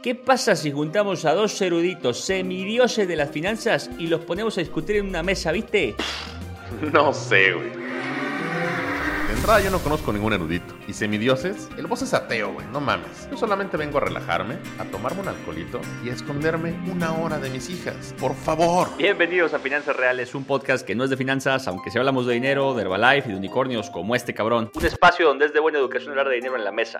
[0.00, 4.60] ¿Qué pasa si juntamos a dos eruditos semidioses de las finanzas y los ponemos a
[4.60, 5.94] discutir en una mesa, viste?
[6.92, 7.68] No sé, güey.
[7.68, 10.74] De entrada yo no conozco ningún erudito.
[10.88, 12.66] Y semidioses, el boss es ateo, güey.
[12.72, 13.28] No mames.
[13.30, 17.50] Yo solamente vengo a relajarme, a tomarme un alcoholito y a esconderme una hora de
[17.50, 18.14] mis hijas.
[18.18, 18.88] Por favor.
[18.96, 22.34] Bienvenidos a Finanzas Reales, un podcast que no es de finanzas, aunque si hablamos de
[22.34, 24.70] dinero, de Herbalife y de unicornios como este cabrón.
[24.74, 26.98] Un espacio donde es de buena educación hablar de dinero en la mesa.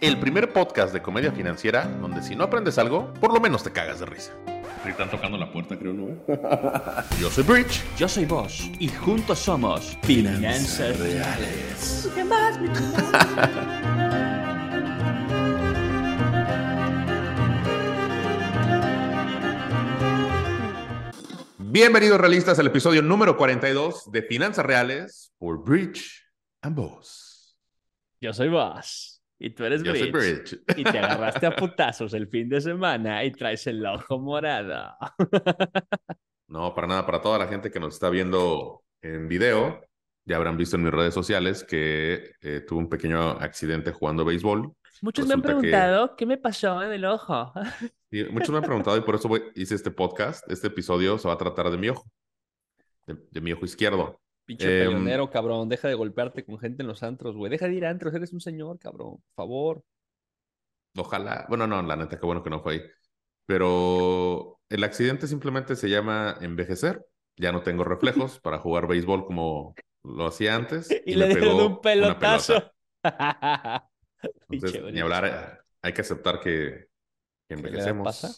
[0.00, 3.70] El primer podcast de comedia financiera donde si no aprendes algo, por lo menos te
[3.70, 4.32] cagas de risa.
[4.86, 6.16] Están tocando la puerta, creo, ¿no?
[7.20, 7.82] Yo soy Bridge.
[7.98, 12.10] Yo soy vos y juntos somos Finanzas Reales.
[21.58, 26.24] Bienvenidos realistas al episodio número 42 de Finanzas Reales por Bridge
[26.62, 27.58] and Boss.
[28.18, 29.09] Yo soy vos
[29.40, 30.12] y tú eres Bridge.
[30.12, 30.60] Bridge.
[30.76, 34.94] Y te agarraste a putazos el fin de semana y traes el ojo morado.
[36.48, 39.80] No, para nada, para toda la gente que nos está viendo en video,
[40.24, 44.72] ya habrán visto en mis redes sociales que eh, tuve un pequeño accidente jugando béisbol.
[45.00, 47.52] Muchos me han que- preguntado qué me pasó en el ojo.
[48.32, 50.44] Muchos me han preguntado y por eso voy- hice este podcast.
[50.50, 52.04] Este episodio se va a tratar de mi ojo,
[53.06, 54.20] de, de mi ojo izquierdo.
[54.50, 55.68] Pinche peleonero, cabrón.
[55.68, 57.52] Deja de golpearte con gente en los antros, güey.
[57.52, 59.18] Deja de ir a antros, eres un señor, cabrón.
[59.18, 59.84] Por favor.
[60.96, 62.82] Ojalá, bueno, no, la neta, qué bueno que no fue ahí.
[63.46, 67.06] Pero el accidente simplemente se llama envejecer.
[67.36, 70.88] Ya no tengo reflejos para jugar béisbol como lo hacía antes.
[71.06, 72.18] Y, me le dieron un una pelota.
[72.18, 72.72] pelota.
[74.48, 76.88] Pinche Entonces, ni hablar, eh, hay que aceptar que,
[77.48, 78.04] que la edad envejecemos.
[78.04, 78.34] pasa?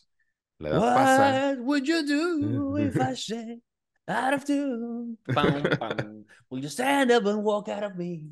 [0.58, 1.54] La edad pasa.
[1.56, 3.62] What would you do if I said
[4.08, 5.16] out of tune?
[5.32, 6.24] Pam, pam.
[6.50, 8.24] Will you stand up and walk out of me?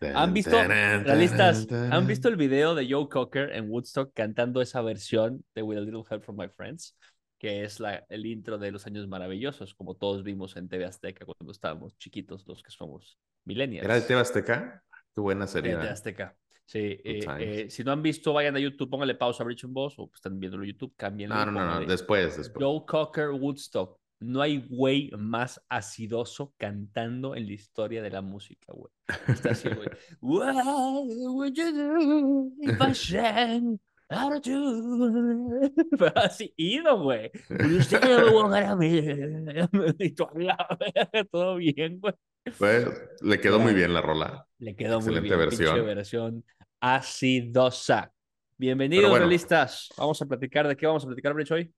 [0.00, 5.44] ¿Han visto, realistas, ¿han visto el video de Joe Cocker en Woodstock cantando esa versión
[5.54, 6.96] de With a Little Help from My Friends?
[7.38, 11.24] Que es la, el intro de Los Años Maravillosos, como todos vimos en TV Azteca
[11.24, 13.84] cuando estábamos chiquitos, los que somos millennials.
[13.84, 14.82] ¿Era de TV Azteca?
[15.14, 15.72] Qué buena De serie.
[15.72, 15.90] TV ¿eh?
[15.90, 16.36] Azteca.
[16.66, 19.74] Sí, eh, eh, si no han visto, vayan a YouTube, pónganle pausa a Rich and
[19.74, 21.28] Boss o pues, están viéndolo en YouTube, cambien.
[21.28, 22.64] No, no, no, no, después, después.
[22.64, 23.98] Joe Cocker Woodstock.
[24.24, 28.90] No hay güey más acidoso cantando en la historia de la música, güey.
[29.28, 29.88] Está así, güey.
[30.20, 35.70] What would you do if I sang out of tune?
[35.98, 37.30] Pero así ido, güey.
[37.50, 40.04] Would you stand up and walk out of me?
[40.06, 42.14] Y tú, a todo bien, güey.
[42.58, 42.86] Pues,
[43.20, 44.46] le quedó muy bien la rola.
[44.58, 45.48] Le quedó muy Excelente bien.
[45.50, 45.86] pinche versión.
[45.86, 46.44] versión
[46.80, 48.10] acidosa.
[48.56, 49.26] Bienvenidos, bueno.
[49.26, 49.88] realistas.
[49.98, 50.66] Vamos a platicar.
[50.66, 51.74] ¿De qué vamos a platicar, Bridge, hoy?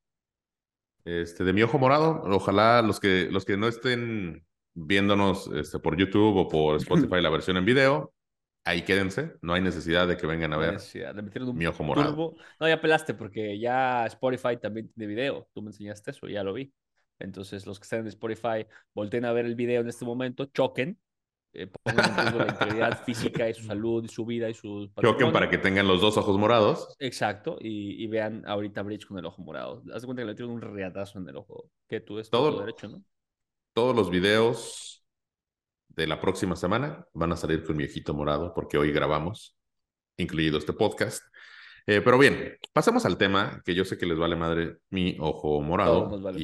[1.06, 4.44] Este, de mi ojo morado, ojalá los que, los que no estén
[4.74, 6.76] viéndonos este, por YouTube o por
[7.10, 8.12] Spotify la versión en video,
[8.64, 9.34] ahí quédense.
[9.40, 10.78] No hay necesidad de que vengan a ver
[11.42, 12.08] un mi ojo morado.
[12.10, 12.36] turbo.
[12.58, 15.48] No, ya pelaste porque ya Spotify también tiene video.
[15.54, 16.72] Tú me enseñaste eso, ya lo vi.
[17.20, 20.98] Entonces, los que están en Spotify, volteen a ver el video en este momento, choquen,
[21.62, 24.90] eh, pongan en riesgo la integridad física y su salud y su vida y su
[25.00, 26.94] Choquen para que tengan los dos ojos morados.
[26.98, 29.82] Exacto, y, y vean ahorita Bridge con el ojo morado.
[29.94, 31.70] Haz de cuenta que le tiene un reatazo en el ojo.
[31.88, 33.02] Que tú es Todo- todo derecho, ¿no?
[33.72, 35.04] Todos los videos
[35.88, 39.56] de la próxima semana van a salir con mi ojito morado porque hoy grabamos,
[40.16, 41.22] incluido este podcast.
[41.86, 45.60] Eh, pero bien, pasamos al tema que yo sé que les vale madre mi ojo
[45.62, 46.40] morado vale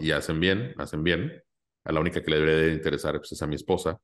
[0.00, 1.42] y, hacen bien, hacen bien.
[1.84, 3.98] A la única que le debería de interesar pues, es a mi esposa,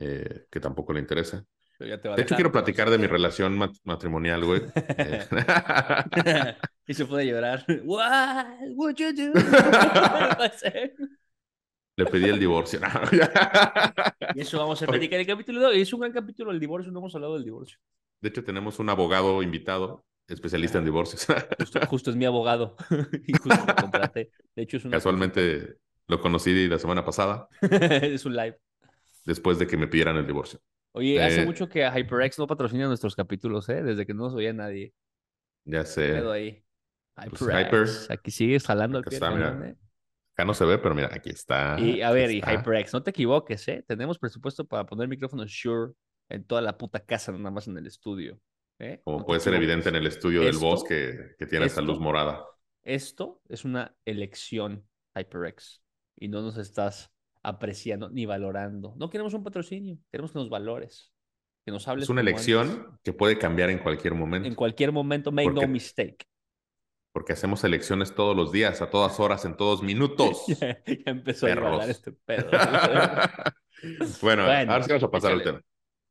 [0.00, 1.44] eh, que tampoco le interesa.
[1.78, 4.62] Pero ya te va a De hecho, quiero platicar de mi relación mat- matrimonial, güey.
[4.74, 5.26] Eh,
[6.86, 7.64] y se puede llorar.
[7.84, 9.32] What would you do?
[11.96, 12.80] Le pedí el divorcio.
[14.34, 15.80] y eso vamos a platicar en el capítulo de hoy.
[15.82, 17.78] Es un gran capítulo del divorcio, no hemos hablado del divorcio.
[18.20, 21.26] De hecho, tenemos un abogado invitado, especialista en divorcios.
[21.58, 22.76] Justo, justo es mi abogado
[23.26, 24.30] y justo lo contraté.
[24.54, 28.58] De hecho, es una Casualmente lo conocí la semana pasada, es un live.
[29.24, 30.60] Después de que me pidieran el divorcio.
[30.92, 33.82] Oye, hace Eh, mucho que HyperX no patrocina nuestros capítulos, ¿eh?
[33.82, 34.92] Desde que no nos oía nadie.
[35.64, 36.18] Ya ¿Qué sé.
[36.32, 36.64] ahí?
[37.14, 38.04] Pues, HyperX.
[38.04, 38.12] Hyper.
[38.18, 39.68] Aquí sigues jalando al Acá pie está, del mira.
[39.68, 39.76] ¿eh?
[40.34, 41.78] Acá no se ve, pero mira, aquí está.
[41.78, 42.52] Y a ver, y está.
[42.54, 43.84] HyperX, no te equivoques, ¿eh?
[43.86, 45.92] Tenemos presupuesto para poner micrófonos Shure
[46.28, 48.40] en toda la puta casa, nada más en el estudio.
[48.78, 49.00] ¿eh?
[49.04, 51.82] Como No puede ser evidente en el estudio del Esto- boss que, que tiene esa
[51.82, 52.44] luz morada.
[52.82, 55.82] Esto es una elección HyperX
[56.16, 58.94] y no nos estás apreciando ni valorando.
[58.96, 61.12] No queremos un patrocinio, queremos que nos valores,
[61.64, 63.00] que nos hables Es una elección antes.
[63.02, 64.48] que puede cambiar en cualquier momento.
[64.48, 66.24] En cualquier momento, make Porque- no mistake.
[67.12, 70.44] Porque hacemos elecciones todos los días, a todas horas, en todos minutos.
[70.46, 72.48] ya, ya empezó a hablar este pedo.
[74.22, 75.60] bueno, Bueno, ahora sí vamos a pasar al tema.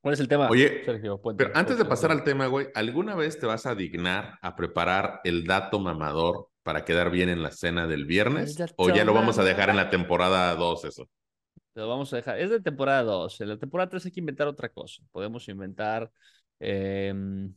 [0.01, 0.49] ¿Cuál es el tema?
[0.49, 0.83] Oye,
[1.37, 5.19] pero antes de pasar al tema, güey, ¿alguna vez te vas a dignar a preparar
[5.25, 8.57] el dato mamador para quedar bien en la cena del viernes?
[8.77, 11.09] ¿O ya lo vamos a dejar en la temporada 2 eso?
[11.79, 12.39] Lo vamos a dejar.
[12.39, 13.41] Es de temporada 2.
[13.41, 15.01] En la temporada 3 hay que inventar otra cosa.
[15.11, 16.11] Podemos inventar...
[16.59, 17.53] Em,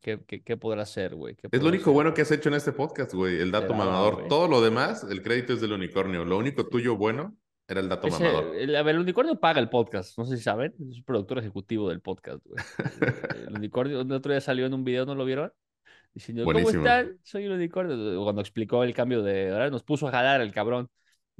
[0.00, 1.36] ¿Qué, qué, podrá ser, güey?
[1.50, 3.38] Es lo único bueno que has hecho en este podcast, güey.
[3.38, 4.28] El dato mamador.
[4.28, 6.24] Todo lo demás, el crédito es del unicornio.
[6.24, 7.36] Lo único tuyo bueno
[7.68, 8.56] era el dato mamador.
[8.56, 10.16] El, ver, el unicornio paga el podcast.
[10.16, 10.74] No sé si saben.
[10.88, 12.64] Es el productor ejecutivo del podcast, güey.
[13.48, 15.52] el unicornio, el otro día salió en un video, ¿no lo vieron?
[16.14, 17.18] Diciendo, ¿cómo están?
[17.22, 18.22] Soy el unicornio.
[18.22, 19.50] Cuando explicó el cambio de.
[19.50, 20.88] Ahora nos puso a jalar el cabrón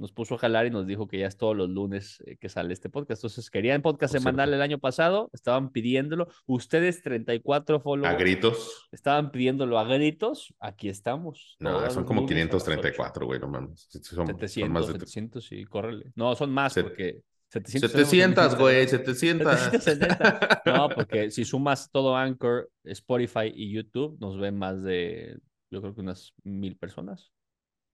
[0.01, 2.49] nos puso a jalar y nos dijo que ya es todos los lunes eh, que
[2.49, 3.19] sale este podcast.
[3.19, 6.27] Entonces, querían podcast semanal el año pasado, estaban pidiéndolo.
[6.47, 8.15] Ustedes, 34 followers.
[8.15, 8.89] A gritos.
[8.91, 10.53] Estaban pidiéndolo a gritos.
[10.59, 11.55] Aquí estamos.
[11.59, 13.87] No, son como 534, güey, no mames.
[13.89, 14.93] Son, 700, más de...
[14.93, 16.11] 700 y córrele.
[16.15, 17.21] No, son más porque...
[17.49, 19.59] 700, 700 güey, 700.
[19.59, 20.63] 770.
[20.65, 25.37] No, porque si sumas todo Anchor, Spotify y YouTube, nos ven más de,
[25.69, 27.31] yo creo que unas mil personas.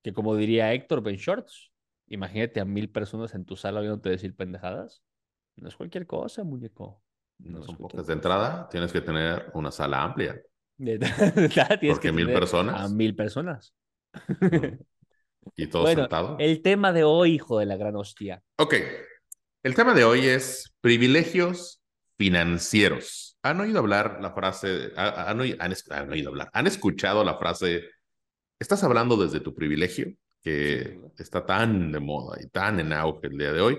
[0.03, 1.71] Que como diría Héctor Ben Shorts,
[2.07, 5.03] Imagínate a mil personas en tu sala viéndote decir pendejadas.
[5.55, 7.01] No es cualquier cosa, muñeco.
[7.39, 10.41] No, son pocas de entrada, tienes que tener una sala amplia.
[10.77, 12.81] tienes Porque mil personas.
[12.81, 13.73] A mil personas.
[15.55, 16.37] y todos sentados.
[16.39, 18.41] El tema de hoy, hijo de la gran hostia.
[18.57, 18.75] Ok.
[19.63, 21.81] El tema de hoy es privilegios
[22.17, 23.37] financieros.
[23.43, 24.91] ¿Han oído hablar la frase?
[24.95, 26.49] ¿Han, oído, han oído hablar?
[26.53, 27.89] ¿Han escuchado la frase?
[28.59, 30.13] ¿Estás hablando desde tu privilegio?
[30.41, 33.77] Que está tan de moda y tan en auge el día de hoy.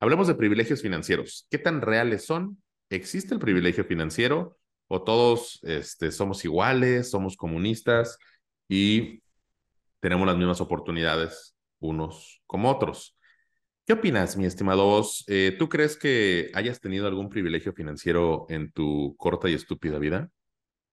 [0.00, 1.46] Hablemos de privilegios financieros.
[1.50, 2.62] ¿Qué tan reales son?
[2.88, 4.58] ¿Existe el privilegio financiero
[4.88, 8.18] o todos este, somos iguales, somos comunistas
[8.68, 9.22] y
[10.00, 13.16] tenemos las mismas oportunidades unos como otros?
[13.86, 15.24] ¿Qué opinas, mi estimado vos?
[15.26, 20.30] Eh, ¿Tú crees que hayas tenido algún privilegio financiero en tu corta y estúpida vida?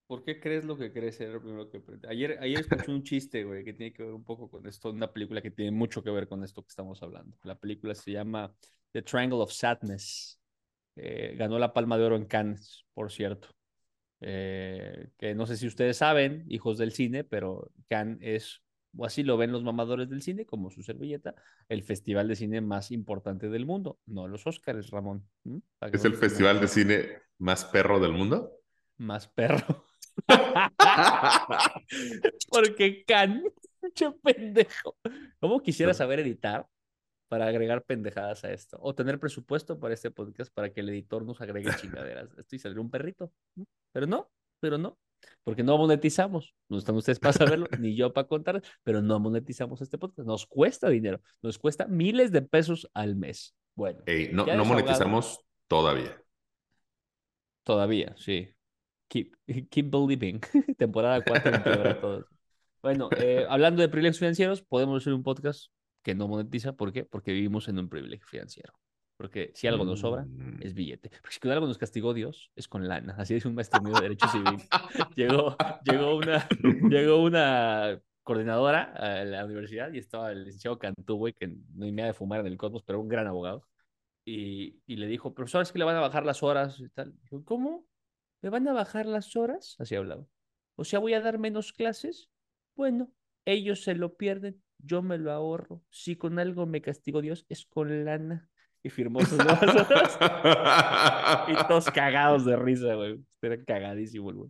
[0.07, 1.19] ¿Por qué crees lo que crees?
[1.19, 4.23] Era lo primero que ayer, ayer escuché un chiste, güey, que tiene que ver un
[4.23, 7.37] poco con esto, una película que tiene mucho que ver con esto que estamos hablando.
[7.43, 8.55] La película se llama
[8.93, 10.39] The Triangle of Sadness.
[10.95, 13.49] Eh, ganó la Palma de Oro en Cannes, por cierto.
[14.21, 18.61] Eh, que no sé si ustedes saben, hijos del cine, pero Cannes es,
[18.95, 21.35] o así lo ven los mamadores del cine, como su servilleta,
[21.67, 23.99] el festival de cine más importante del mundo.
[24.05, 25.27] No los Óscares, Ramón.
[25.91, 27.09] ¿Es el festival de cine
[27.39, 28.53] más perro del mundo?
[28.97, 29.85] Más perro.
[32.49, 33.43] Porque can,
[33.81, 34.97] mucho pendejo.
[35.39, 36.67] ¿Cómo quisiera saber editar
[37.27, 38.77] para agregar pendejadas a esto?
[38.81, 42.29] O tener presupuesto para este podcast para que el editor nos agregue chingaderas.
[42.37, 43.31] Esto y saldría un perrito.
[43.91, 44.29] Pero no,
[44.59, 44.97] pero no.
[45.43, 46.53] Porque no monetizamos.
[46.69, 50.27] No están ustedes para saberlo, ni yo para contar, pero no monetizamos este podcast.
[50.27, 51.21] Nos cuesta dinero.
[51.41, 53.55] Nos cuesta miles de pesos al mes.
[53.75, 53.99] Bueno.
[54.31, 56.21] no, no monetizamos todavía.
[57.63, 58.56] Todavía, sí.
[59.07, 59.35] Keep,
[59.69, 60.41] keep believing.
[60.77, 62.25] Temporada 4 todos.
[62.81, 65.71] Bueno, eh, hablando de privilegios financieros, podemos hacer un podcast
[66.03, 66.73] que no monetiza.
[66.73, 67.05] ¿Por qué?
[67.05, 68.73] Porque vivimos en un privilegio financiero.
[69.17, 70.59] Porque si algo nos sobra, mm.
[70.61, 71.09] es billete.
[71.09, 73.15] Porque si con algo nos castigó Dios, es con lana.
[73.17, 74.61] Así es un maestro mío de Derecho Civil.
[75.15, 76.47] llegó, llegó, una,
[76.87, 82.03] llegó una coordinadora a la universidad y estaba el licenciado Cantú, güey, que no me
[82.03, 83.67] de fumar en el cosmos, pero un gran abogado.
[84.23, 87.15] Y, y le dijo, profesor, es que le van a bajar las horas y tal.
[87.23, 87.87] Dijo, ¿cómo?
[88.47, 89.75] ¿Me van a bajar las horas?
[89.77, 90.25] Así hablaba.
[90.77, 92.29] O sea, voy a dar menos clases.
[92.77, 93.11] Bueno,
[93.43, 95.83] ellos se lo pierden, yo me lo ahorro.
[95.89, 98.49] Si con algo me castigo Dios, es con lana.
[98.83, 100.17] Y firmó sus nuevas horas.
[101.49, 103.19] y todos cagados de risa, güey.
[103.41, 104.49] Era cagadísimo, güey.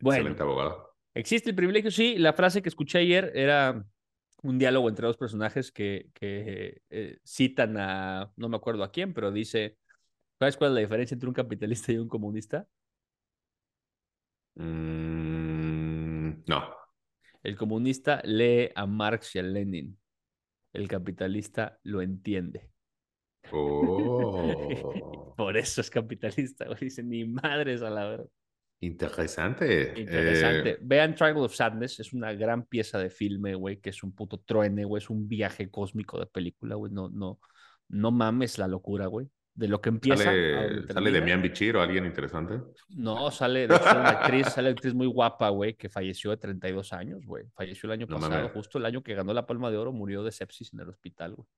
[0.00, 0.18] Bueno.
[0.18, 0.94] Excelente abogado.
[1.14, 1.90] ¿Existe el privilegio?
[1.90, 3.86] Sí, la frase que escuché ayer era
[4.42, 9.14] un diálogo entre dos personajes que, que eh, citan a, no me acuerdo a quién,
[9.14, 9.78] pero dice,
[10.38, 12.68] ¿sabes cuál es la diferencia entre un capitalista y un comunista?
[14.56, 16.74] Mm, no.
[17.42, 19.98] El comunista lee a Marx y a Lenin.
[20.72, 22.70] El capitalista lo entiende.
[23.52, 25.34] Oh.
[25.36, 28.26] Por eso es capitalista, Dice, ni madres a la verdad.
[28.80, 29.92] Interesante.
[30.00, 30.70] Interesante.
[30.70, 34.14] Eh, Vean Triangle of Sadness, es una gran pieza de filme, güey, que es un
[34.14, 36.90] puto truene, güey, es un viaje cósmico de película, güey.
[36.90, 37.38] No, no,
[37.88, 40.24] no mames la locura, güey de lo que empieza.
[40.24, 42.60] ¿Sale, ¿sale Demian Bichir o alguien interesante?
[42.88, 47.24] No, sale de una actriz, sale actriz muy guapa, güey, que falleció de 32 años,
[47.24, 47.44] güey.
[47.54, 50.32] Falleció el año pasado, justo el año que ganó la Palma de Oro, murió de
[50.32, 51.48] sepsis en el hospital, güey.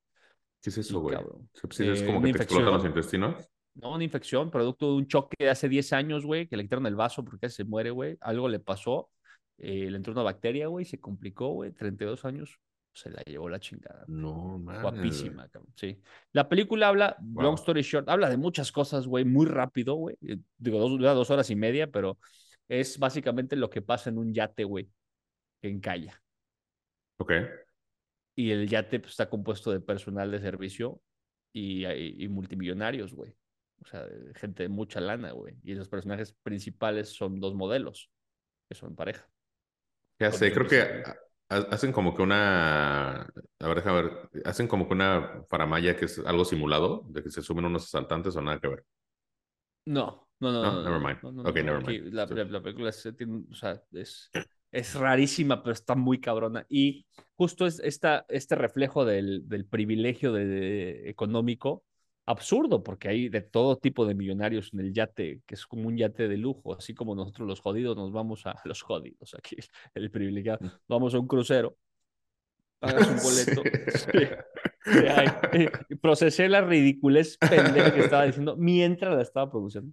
[0.63, 1.17] ¿Qué es eso, güey?
[1.55, 3.51] ¿Sepsis es eh, como que te explotan los intestinos?
[3.75, 6.87] No, una infección, producto de un choque de hace 10 años, güey, que le quitaron
[6.87, 8.17] el vaso porque se muere, güey.
[8.21, 9.11] Algo le pasó,
[9.59, 12.59] eh, le entró una bacteria, güey, se complicó, güey, 32 años
[12.97, 14.05] se la llevó la chingada.
[14.09, 14.81] No, man.
[14.81, 15.71] Guapísima, cabrón.
[15.77, 16.01] Sí.
[16.33, 20.17] La película habla, long story short, habla de muchas cosas, güey, muy rápido, güey.
[20.23, 22.19] Eh, digo, dos, dura dos horas y media, pero
[22.69, 24.89] es básicamente lo que pasa en un yate, güey,
[25.61, 26.23] que encalla.
[27.19, 27.33] Ok.
[28.35, 31.03] Y el yate pues, está compuesto de personal de servicio
[31.53, 33.37] y, y multimillonarios, güey.
[33.83, 35.59] O sea, gente de mucha lana, güey.
[35.63, 38.11] Y los personajes principales son dos modelos,
[38.71, 39.29] que son pareja.
[40.19, 41.05] Ya sé, creo que
[41.49, 43.23] hacen como que una.
[43.23, 44.31] A ver, déjame ver.
[44.45, 48.37] Hacen como que una faramaya que es algo simulado, de que se suben unos asaltantes
[48.37, 48.85] o nada que ver.
[49.87, 50.63] No, no, no.
[50.63, 51.23] No, never mind.
[51.23, 52.13] No, ok, never mind.
[52.13, 54.31] La, la, película es, o sea, es,
[54.73, 56.67] es, rarísima, pero está muy cabrona.
[56.69, 61.85] Y justo es esta, este reflejo del, del privilegio de, económico
[62.27, 65.97] absurdo, porque hay de todo tipo de millonarios en el yate, que es como un
[65.97, 69.57] yate de lujo, así como nosotros los jodidos nos vamos a los jodidos, aquí
[69.95, 70.71] el privilegiado, mm.
[70.89, 71.77] vamos a un crucero,
[72.81, 73.63] pagas un boleto.
[75.91, 79.93] y procesé la ridiculez pendeja que estaba diciendo mientras la estaba produciendo.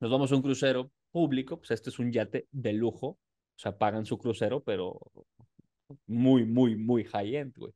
[0.00, 3.18] Nos vamos a un crucero público, pues este es un yate de lujo, o
[3.56, 4.98] sea, pagan su crucero, pero
[6.06, 7.72] muy, muy, muy high-end, güey.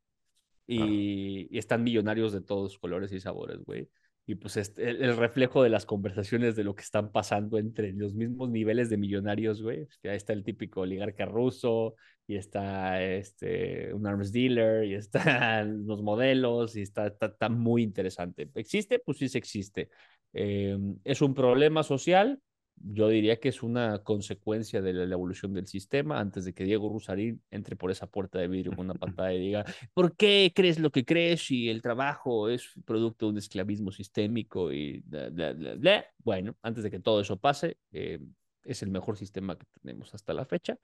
[0.66, 3.88] Y, están millonarios de todos colores y sabores, güey.
[4.26, 8.14] Y pues este, el, reflejo de las conversaciones de lo que están pasando entre los
[8.14, 9.84] mismos niveles de millonarios, güey.
[9.84, 11.94] Pues, ahí está el típico oligarca ruso,
[12.26, 18.48] y está este, un arms dealer, y están los modelos, y está, está, muy interesante.
[18.54, 18.98] ¿Existe?
[18.98, 19.90] Pues sí, se existe.
[20.32, 22.40] Em, es un problema social,
[22.76, 26.88] yo diría que es una consecuencia de la, evolución del sistema antes de que Diego
[26.88, 29.64] Rusarín entre por esa puerta de vidrio con una patada y diga,
[29.94, 34.72] ¿por qué crees lo que crees y el trabajo es producto de un esclavismo sistémico
[34.72, 38.20] y bla, bla, bla, Bueno, antes de que todo eso pase, eh,
[38.64, 40.78] es el mejor sistema que tenemos hasta la fecha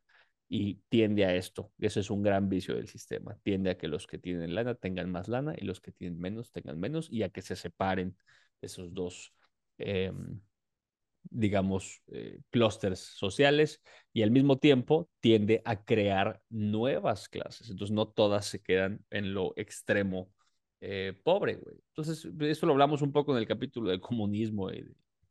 [0.48, 1.70] y tiende a esto.
[1.78, 3.36] Eso es un gran vicio del sistema.
[3.42, 6.50] Tiende a que los que tienen lana tengan más lana y los que tienen menos
[6.50, 8.16] tengan menos y a que se separen
[8.60, 9.32] esos dos.
[9.78, 10.12] Eh,
[11.22, 17.70] digamos, eh, clústeres sociales y al mismo tiempo tiende a crear nuevas clases.
[17.70, 20.30] Entonces, no todas se quedan en lo extremo
[20.80, 21.76] eh, pobre, güey.
[21.88, 24.84] Entonces, eso lo hablamos un poco en el capítulo del comunismo y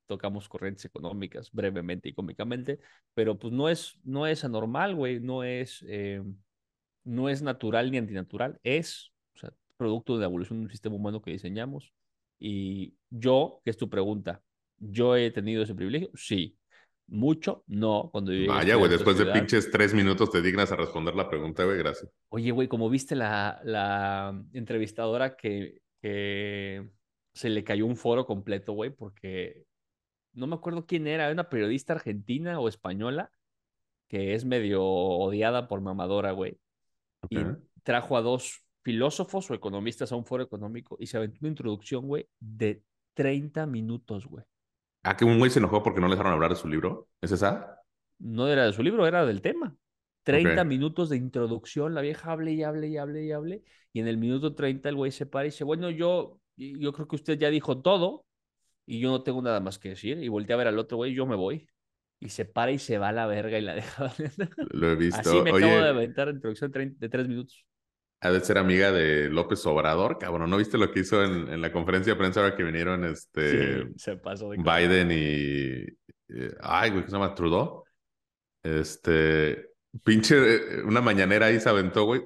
[0.06, 2.80] tocamos corrientes económicas brevemente y cómicamente,
[3.14, 6.24] pero pues no es, no es anormal, güey, no es, eh,
[7.04, 9.14] no es natural ni antinatural, es
[9.80, 11.94] producto de la evolución de un sistema humano que diseñamos.
[12.38, 14.44] Y yo, que es tu pregunta,
[14.80, 16.10] ¿Yo he tenido ese privilegio?
[16.16, 16.58] Sí.
[17.08, 17.64] ¿Mucho?
[17.68, 18.10] No.
[18.12, 21.78] Cuando Vaya, güey, después de pinches tres minutos te dignas a responder la pregunta, güey,
[21.78, 22.12] gracias.
[22.30, 28.90] Oye, güey, como viste la, la entrevistadora que, se le cayó un foro completo, güey,
[28.90, 29.66] porque
[30.34, 33.32] no me acuerdo quién era, una periodista argentina o española
[34.08, 36.58] que es medio odiada por mamadora, güey.
[37.30, 37.38] Y
[37.84, 42.08] trajo a dos filósofos o economistas a un foro económico y se aventó una introducción,
[42.08, 42.82] güey, de
[43.14, 44.44] 30 minutos, güey.
[45.10, 47.08] ¿A que un güey se enojó porque no le dejaron hablar de su libro?
[47.20, 47.82] ¿Es esa?
[48.20, 49.76] No era de su libro, era del tema.
[50.22, 54.08] 30 minutos de introducción, la vieja hable y hable y hable y hable, y en
[54.08, 57.40] el minuto 30 el güey se para y dice, bueno, yo, yo creo que usted
[57.40, 58.28] ya dijo todo
[58.86, 61.16] y yo no tengo nada más que decir, y voltea a ver al otro güey,
[61.16, 61.68] yo me voy.
[62.20, 64.14] Y se para y se va a la verga y la deja.
[64.70, 65.22] Lo he visto.
[65.22, 67.66] Así me acabo de aventar introducción de tres minutos
[68.22, 70.50] ha de ser amiga de López Obrador, cabrón.
[70.50, 74.18] ¿No viste lo que hizo en, la conferencia de prensa ahora que vinieron este se
[74.18, 75.86] pasó de Biden y,
[76.62, 77.34] ay, güey, ¿qué se llama?
[77.34, 77.84] Trudeau.
[78.64, 79.70] Este,
[80.04, 82.22] pinche, eh, una mañanera ahí se aventó, güey.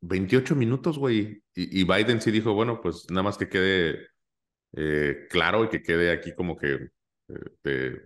[0.00, 1.42] 28 minutos, güey.
[1.54, 4.06] Y, Biden sí dijo, bueno, pues nada más que quede
[4.76, 6.88] eh, claro y que quede aquí como que
[7.64, 8.00] eh,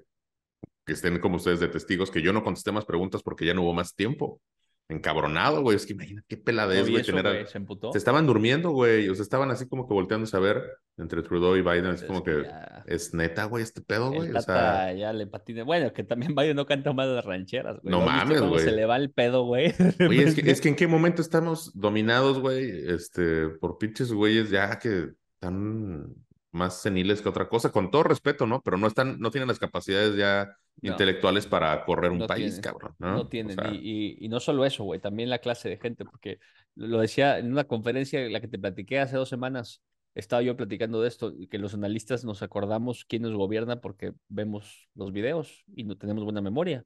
[0.85, 3.63] que estén como ustedes de testigos, que yo no contesté más preguntas porque ya no
[3.63, 4.41] hubo más tiempo
[4.89, 5.77] encabronado, güey.
[5.77, 7.03] Es que imagínate qué peladez, güey.
[7.03, 9.09] Tener ¿Se, estaban durmiendo, güey.
[9.09, 10.63] O sea, estaban así como que volteándose a ver
[10.99, 11.87] entre Trudeau y Biden.
[11.87, 12.45] Es como que,
[12.87, 14.31] es neta, güey, este pedo, güey.
[14.31, 15.65] O sea, ya le patina.
[15.65, 17.91] Bueno, que también Biden no canta más de rancheras, güey.
[17.91, 18.65] No mames, güey.
[18.65, 19.75] Se le va el pedo, güey.
[20.09, 24.51] Oye, es que, es que en qué momento estamos dominados, güey, este, por pinches güeyes
[24.51, 26.15] ya que están
[26.53, 28.63] más seniles que otra cosa, con todo respeto, ¿no?
[28.63, 32.95] Pero no están, no tienen las capacidades ya intelectuales para correr un país, cabrón.
[32.99, 33.57] No, no tienen.
[33.73, 36.39] y, y, no solo eso, güey, también la clase de gente, porque
[36.75, 39.83] lo decía en una conferencia, la que te platiqué hace dos semanas,
[40.15, 44.91] estaba yo platicando de esto, que los analistas nos acordamos quién nos gobierna porque vemos
[44.95, 46.85] los videos y no tenemos buena memoria.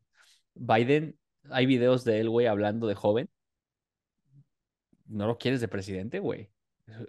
[0.54, 1.18] Biden,
[1.50, 3.28] hay videos de él, güey, hablando de joven.
[5.06, 6.50] No lo quieres de presidente, güey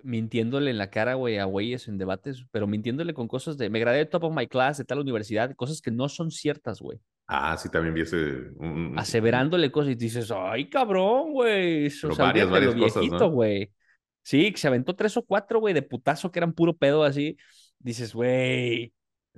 [0.03, 3.79] mintiéndole en la cara, güey, a güeyes en debates, pero mintiéndole con cosas de, me
[3.79, 6.99] gradué de top of my class de tal universidad, cosas que no son ciertas, güey.
[7.27, 8.51] Ah, sí, también vi ese.
[8.95, 11.87] Aseverándole cosas y dices, ay, cabrón, güey.
[11.87, 13.69] O sea, varias, varias cosas, güey.
[14.23, 17.37] Sí, que se aventó tres o cuatro, güey, de putazo que eran puro pedo así.
[17.79, 18.93] Dices, güey,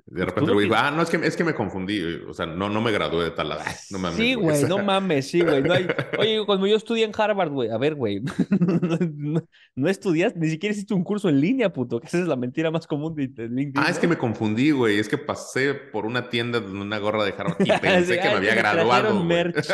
[0.06, 2.80] de repente digo, ah, no, es que, es que me confundí, o sea, no, no
[2.80, 3.62] me gradué de tal lado.
[3.90, 4.16] No mames.
[4.16, 5.62] Sí, güey, no mames, sí, güey.
[5.62, 5.86] No hay...
[6.18, 9.42] Oye, cuando yo estudié en Harvard, güey, a ver, güey, no,
[9.74, 12.70] no, estudias, ni siquiera hiciste un curso en línea, puto, que esa es la mentira
[12.70, 13.72] más común de LinkedIn.
[13.76, 17.24] Ah, es que me confundí, güey, es que pasé por una tienda de una gorra
[17.24, 19.24] de Harvard y pensé que me había graduado.
[19.24, 19.68] Merch.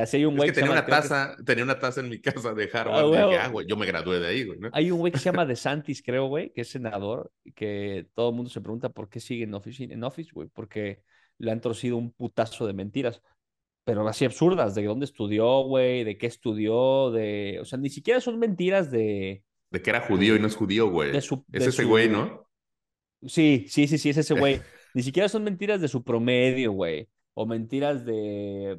[0.00, 2.68] Así hay un güey que, tenía una taza, tenía una taza en mi casa de
[2.72, 3.06] Harvard.
[3.06, 4.58] y dije, ah, güey, yo me gradué de ahí, güey.
[4.72, 8.36] Hay un güey que se llama DeSantis, creo, güey, que es senador, que todo el
[8.36, 11.02] mundo se pregunta por qué sigue en Office, en Office, güey, porque
[11.38, 13.22] le han torcido un putazo de mentiras,
[13.84, 18.20] pero así absurdas, de dónde estudió, güey, de qué estudió, de, o sea, ni siquiera
[18.20, 19.42] son mentiras de...
[19.70, 21.16] De que era judío y no es judío, güey.
[21.16, 22.48] es ese güey, ¿no?
[23.26, 24.60] Sí, sí, sí, sí, es ese güey.
[24.94, 27.08] ni siquiera son mentiras de su promedio, güey.
[27.34, 28.78] O mentiras de,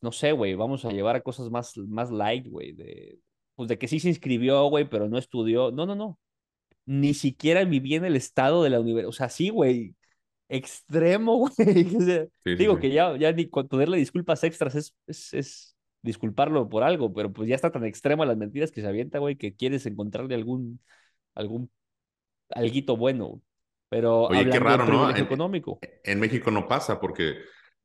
[0.00, 3.18] no sé, güey, vamos a llevar a cosas más, más light, güey, de,
[3.54, 5.70] pues de que sí se inscribió, güey, pero no estudió.
[5.70, 6.18] No, no, no.
[6.90, 9.10] Ni siquiera vivía en el estado de la universidad.
[9.10, 9.94] O sea, sí, güey,
[10.48, 12.28] extremo, güey.
[12.56, 17.12] digo que ya, ya ni con ponerle disculpas extras es, es, es, disculparlo por algo,
[17.12, 20.34] pero pues ya está tan extremo las mentiras que se avienta, güey, que quieres encontrarle
[20.34, 20.80] algún,
[21.36, 21.70] algún
[22.48, 23.40] alguito bueno.
[23.88, 25.16] Pero Oye, qué raro, ¿no?
[25.16, 25.78] económico.
[26.02, 27.36] en México no pasa porque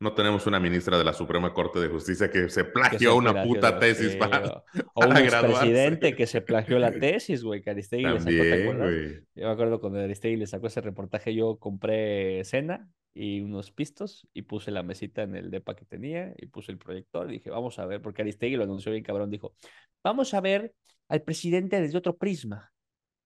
[0.05, 3.79] no tenemos una ministra de la Suprema Corte de Justicia que se plagió una puta
[3.79, 8.31] tesis para, O un presidente que se plagió la tesis, güey, que Aristegui le sacó,
[8.31, 14.27] Yo me acuerdo cuando Aristegui le sacó ese reportaje, yo compré cena y unos pistos
[14.31, 17.49] y puse la mesita en el depa que tenía y puse el proyector y dije,
[17.49, 19.55] vamos a ver, porque Aristegui lo anunció bien cabrón, dijo,
[20.03, 20.75] vamos a ver
[21.09, 22.71] al presidente desde otro prisma.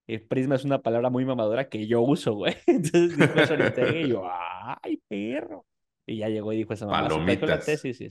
[0.08, 2.56] El prisma es una palabra muy mamadora que yo uso, güey.
[2.68, 5.66] Entonces dijo Aristegui y yo, ay, perro.
[6.10, 7.08] Y ya llegó y dijo esa mamá.
[7.08, 7.48] Palomitas.
[7.48, 8.10] la tesis y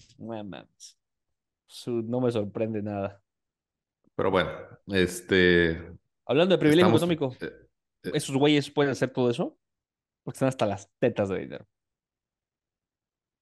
[1.86, 3.20] no me sorprende nada.
[4.14, 4.50] Pero bueno,
[4.86, 5.96] este...
[6.24, 7.52] Hablando de privilegio económico, eh,
[8.04, 9.58] eh, ¿esos güeyes pueden hacer todo eso?
[10.22, 11.66] Porque están hasta las tetas de dinero.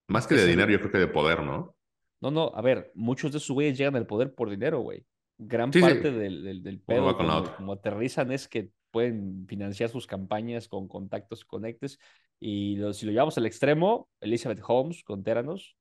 [0.09, 1.77] Más que de dinero, yo creo que de poder, ¿no?
[2.23, 5.05] No, no, a ver, muchos de esos güeyes llegan al poder por dinero, güey.
[5.37, 7.15] Gran parte Del, del, del pedo,
[7.59, 11.99] como, aterrizan, es que pueden financiar sus campañas con contactos conectes.
[12.41, 15.77] Y si lo llevamos al extremo, Elizabeth Holmes con Teranos,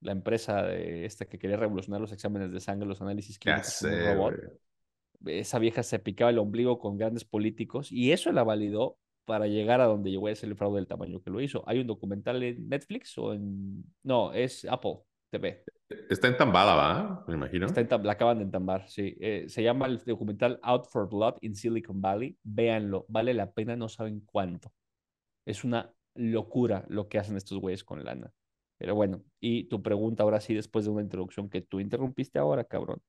[0.00, 4.34] la empresa de esta que quería revolucionar los exámenes de sangre, los análisis clínicos robot.
[5.26, 9.80] Esa vieja se picaba el ombligo con grandes políticos y eso la validó para llegar
[9.80, 11.64] a donde llegó a ser el fraude del tamaño que lo hizo.
[11.66, 13.84] Hay un documental en Netflix o en...
[14.02, 14.98] No, es Apple
[15.30, 15.64] TV.
[16.10, 17.24] Está entambada, ¿va?
[17.26, 17.66] Me imagino.
[17.66, 19.16] Está la acaban de entambar, sí.
[19.20, 22.36] Eh, se llama el documental Out for Blood in Silicon Valley.
[22.42, 24.70] Véanlo, vale la pena, no saben cuánto.
[25.46, 28.32] Es una locura lo que hacen estos güeyes con lana.
[28.78, 32.64] Pero bueno, y tu pregunta ahora sí, después de una introducción que tú interrumpiste ahora,
[32.64, 33.00] cabrón.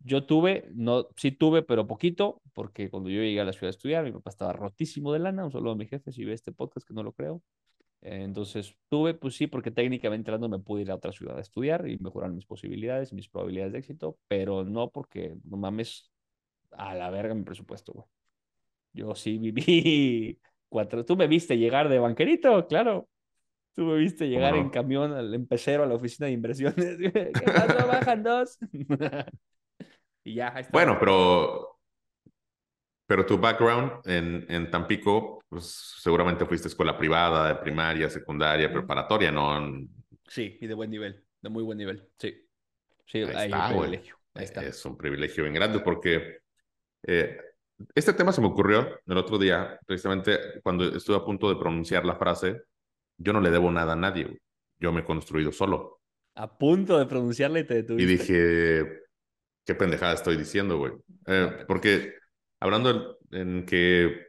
[0.00, 3.70] Yo tuve, no, sí tuve, pero poquito, porque cuando yo llegué a la ciudad a
[3.70, 5.44] estudiar, mi papá estaba rotísimo de lana.
[5.44, 7.42] Un saludo a mi jefe si ve este podcast, que no lo creo.
[8.00, 11.88] Entonces tuve, pues sí, porque técnicamente hablando me pude ir a otra ciudad a estudiar
[11.88, 16.10] y mejorar mis posibilidades, mis probabilidades de éxito, pero no porque no mames
[16.72, 18.06] a la verga mi presupuesto, güey.
[18.92, 21.04] Yo sí viví cuatro.
[21.04, 23.08] Tú me viste llegar de banquerito, claro.
[23.74, 26.96] Tú me viste llegar en camión al empecero a la oficina de inversiones.
[26.98, 27.86] ¿Qué pasó?
[27.86, 28.58] Bajan dos.
[30.24, 30.54] y ya.
[30.72, 31.78] Bueno, pero
[33.08, 39.32] pero tu background en, en Tampico, pues seguramente fuiste escuela privada, de primaria, secundaria, preparatoria,
[39.32, 39.66] ¿no?
[40.26, 42.46] Sí, y de buen nivel, de muy buen nivel, sí.
[43.06, 44.18] Sí, ahí, está, privilegio.
[44.34, 44.62] Ahí está.
[44.62, 46.40] Es un privilegio bien grande porque
[47.06, 47.38] eh,
[47.94, 52.04] este tema se me ocurrió el otro día, precisamente cuando estuve a punto de pronunciar
[52.04, 52.62] la frase,
[53.16, 54.40] yo no le debo nada a nadie,
[54.80, 56.00] yo me he construido solo.
[56.34, 58.12] A punto de pronunciarla y te detuviste.
[58.12, 59.02] Y dije,
[59.64, 60.92] qué pendejada estoy diciendo, güey.
[61.26, 62.14] Eh, porque
[62.60, 64.28] hablando en que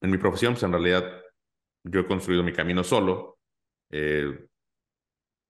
[0.00, 1.20] en mi profesión, pues en realidad
[1.84, 3.38] yo he construido mi camino solo.
[3.90, 4.46] Eh,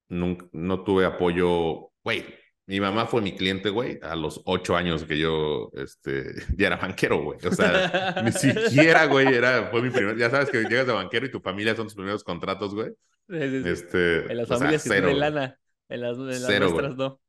[0.09, 2.24] no, tuve apoyo, güey.
[2.68, 6.76] Mi mamá fue mi cliente, güey, a los ocho años que yo este, ya era
[6.76, 7.38] banquero, güey.
[7.46, 11.26] O sea, ni siquiera, güey, era, fue mi primer, ya sabes que llegas de banquero
[11.26, 12.92] y tu familia son tus primeros contratos, güey.
[13.29, 17.20] Este, en las familias sea, cero, lana, en las, en las nuestras no.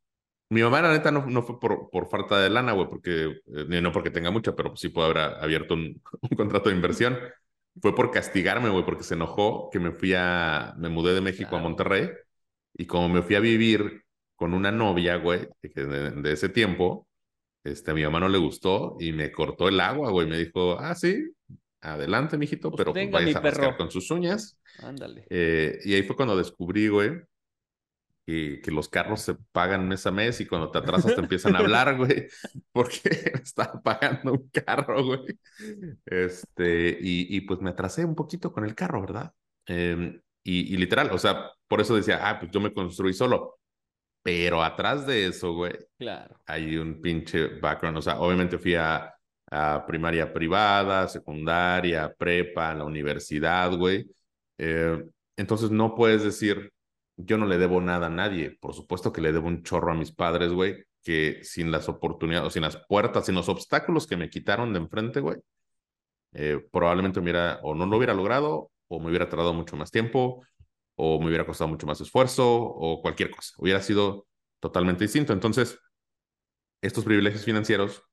[0.50, 3.82] Mi mamá, la neta, no, no fue por, por falta de lana, güey, porque, eh,
[3.82, 6.02] no porque tenga mucha, pero sí puede haber abierto un,
[6.36, 7.19] contrato de inversión.
[7.80, 11.56] Fue por castigarme, güey, porque se enojó que me fui a, me mudé de México
[11.58, 12.10] a Monterrey
[12.73, 14.04] y como me fui a vivir
[14.38, 17.08] con una novia, güey, de, de, ese tiempo,
[17.63, 20.78] este, a mi mamá no le gustó y me cortó el agua, güey, me dijo,
[20.80, 21.32] ah, sí,
[21.82, 24.60] adelante, mijito, Pues pero venga, vayas mi a rascar con sus uñas.
[24.80, 25.26] Ándale.
[25.30, 27.19] Eh, y ahí fue cuando descubrí, güey,
[28.28, 31.56] que, que los carros se pagan mes a mes y cuando te atrasas te empiezan
[31.56, 32.28] a hablar, güey,
[32.71, 33.10] porque
[33.43, 35.39] estaba pagando un carro, güey.
[36.06, 39.34] Este, y, y pues me atrasé un poquito con el carro, ¿verdad?
[39.65, 43.57] Eh, y, y literal, o sea, por eso decía, ah, pues yo me construí solo.
[44.28, 46.36] Pero atrás de eso, güey, Claro.
[46.46, 47.98] hay un pinche background.
[47.98, 49.13] O sea, obviamente fui a,
[49.50, 54.06] a primaria privada, secundaria, prepa, la universidad, güey.
[54.58, 55.02] Eh,
[55.38, 56.74] entonces no puedes decir,
[57.16, 58.58] yo no le debo nada a nadie.
[58.60, 62.48] Por supuesto que le debo un chorro a mis padres, güey, que sin las oportunidades,
[62.48, 65.38] o sin las puertas, sin los obstáculos que me quitaron de enfrente, güey,
[66.34, 69.90] eh, probablemente me hubiera, o no lo hubiera logrado, o me hubiera tardado mucho más
[69.90, 70.46] tiempo,
[70.98, 73.54] o me hubiera costado mucho más esfuerzo, o cualquier cosa.
[73.60, 74.28] Hubiera sido
[74.60, 75.32] totalmente distinto.
[75.32, 75.80] Entonces,
[76.82, 78.04] estos privilegios financieros,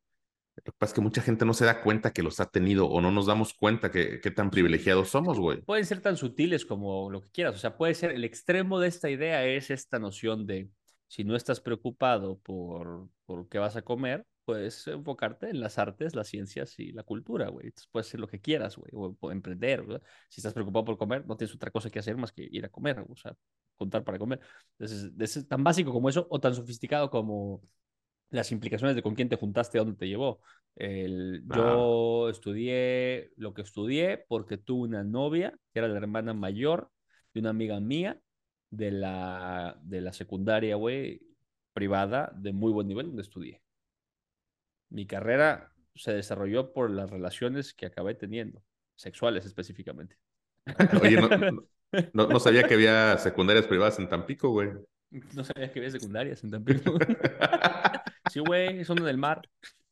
[0.56, 2.86] lo que pasa es que mucha gente no se da cuenta que los ha tenido
[2.86, 5.62] o no nos damos cuenta que, que tan privilegiados somos, güey.
[5.62, 7.56] Pueden ser tan sutiles como lo que quieras.
[7.56, 10.68] O sea, puede ser el extremo de esta idea es esta noción de
[11.08, 16.14] si no estás preocupado por, por qué vas a comer, puedes enfocarte en las artes,
[16.14, 17.72] las ciencias y la cultura, güey.
[17.92, 19.82] Puedes hacer lo que quieras, güey, o, o emprender.
[19.82, 20.02] ¿verdad?
[20.28, 22.68] Si estás preocupado por comer, no tienes otra cosa que hacer más que ir a
[22.68, 23.36] comer, o sea,
[23.76, 24.40] contar para comer.
[24.78, 27.62] Entonces, es tan básico como eso o tan sofisticado como
[28.30, 30.40] las implicaciones de con quién te juntaste, dónde te llevó.
[30.76, 36.90] El, yo estudié lo que estudié porque tuve una novia que era la hermana mayor
[37.32, 38.20] de una amiga mía
[38.70, 41.22] de la, de la secundaria, güey,
[41.72, 43.63] privada de muy buen nivel donde estudié.
[44.94, 48.62] Mi carrera se desarrolló por las relaciones que acabé teniendo,
[48.94, 50.16] sexuales específicamente.
[51.02, 51.66] Oye, no,
[52.12, 54.70] no, no sabía que había secundarias privadas en Tampico, güey.
[55.34, 56.96] No sabía que había secundarias en Tampico.
[58.30, 59.42] sí, güey, son en el mar.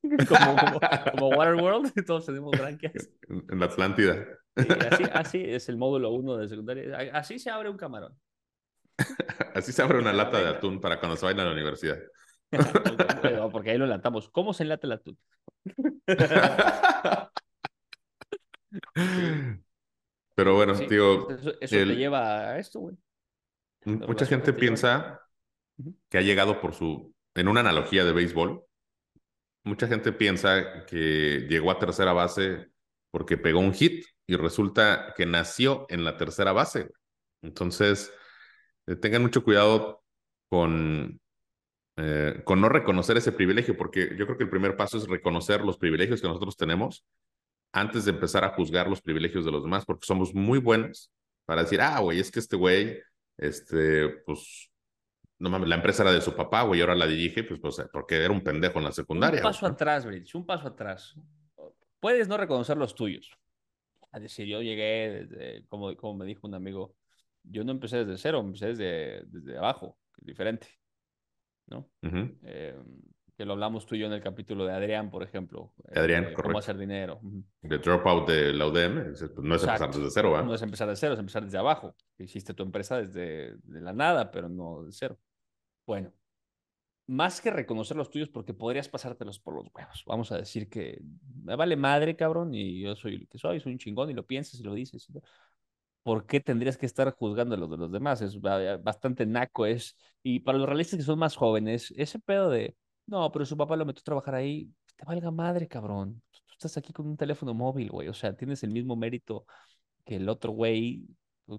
[0.02, 3.10] Como, como, como Waterworld, todos tenemos branquias.
[3.28, 4.24] En, la Atlántida.
[4.56, 6.96] Sí, así, así es el módulo 1 de secundaria.
[7.12, 8.16] Así se abre un camarón.
[9.52, 11.98] Así se abre una lata de atún para cuando se vayan a la universidad.
[13.52, 14.28] Porque ahí lo enlatamos.
[14.30, 15.18] ¿Cómo se enlata el atún?
[20.34, 22.96] Pero bueno, Sí, tío, eso, eso el- te lleva a esto, güey.
[23.84, 24.58] mucha relación gente lleva.
[24.60, 25.20] piensa
[26.08, 28.64] que ha llegado por su, en una analogía de béisbol,
[29.64, 32.70] mucha gente piensa que llegó a tercera base
[33.10, 36.90] porque pegó un hit y resulta que nació en la tercera base.
[37.42, 38.12] Entonces,
[38.86, 40.02] eh, tengan mucho cuidado
[40.48, 41.20] con,
[42.04, 45.60] eh, con no reconocer ese privilegio, porque yo creo que el primer paso es reconocer
[45.60, 47.04] los privilegios que nosotros tenemos
[47.72, 51.12] antes de empezar a juzgar los privilegios de los demás, porque somos muy buenos
[51.44, 52.98] para decir, ah, güey, es que este güey,
[53.38, 54.68] este, pues,
[55.38, 58.16] no mames, la empresa era de su papá, güey, ahora la dirige, pues, pues, porque
[58.16, 59.38] era un pendejo en la secundaria.
[59.40, 61.14] Un paso atrás, Bridge, un paso atrás.
[62.00, 63.30] Puedes no reconocer los tuyos.
[64.12, 66.96] Es decir, yo llegué, desde, como, como me dijo un amigo,
[67.44, 70.68] yo no empecé desde cero, empecé desde, desde abajo, diferente,
[71.72, 71.90] ¿no?
[72.02, 72.38] Ujú.
[72.44, 72.76] Eh,
[73.34, 75.72] que lo hablamos tú y yo en el capítulo de Adrián, por ejemplo.
[75.88, 76.42] eh, Adrián, de correcto.
[76.50, 77.20] Cómo hacer dinero.
[77.62, 79.98] The dropout de la UDM, pues, no es empezar Exacto.
[79.98, 80.42] desde cero, ¿va?
[80.42, 81.96] No es empezar de cero, es empezar desde abajo.
[82.18, 85.18] Hiciste tu empresa desde de la nada, pero no de cero.
[85.86, 86.12] Bueno,
[87.06, 90.04] más que reconocer los tuyos, porque podrías pasártelos por los huevos.
[90.06, 91.00] Vamos a decir que
[91.42, 94.24] me vale madre, cabrón, y yo soy el que soy, soy un chingón, y lo
[94.26, 95.08] piensas y lo dices.
[95.08, 95.22] y todo.
[96.02, 98.20] ¿Por qué tendrías que estar juzgando a los de los demás?
[98.22, 99.66] Es ba- bastante naco.
[99.66, 103.56] Es, y para los realistas que son más jóvenes, ese pedo de, no, pero su
[103.56, 106.22] papá lo metió a trabajar ahí, te valga madre, cabrón.
[106.32, 108.08] Tú estás aquí con un teléfono móvil, güey.
[108.08, 109.46] O sea, tienes el mismo mérito
[110.04, 111.04] que el otro güey,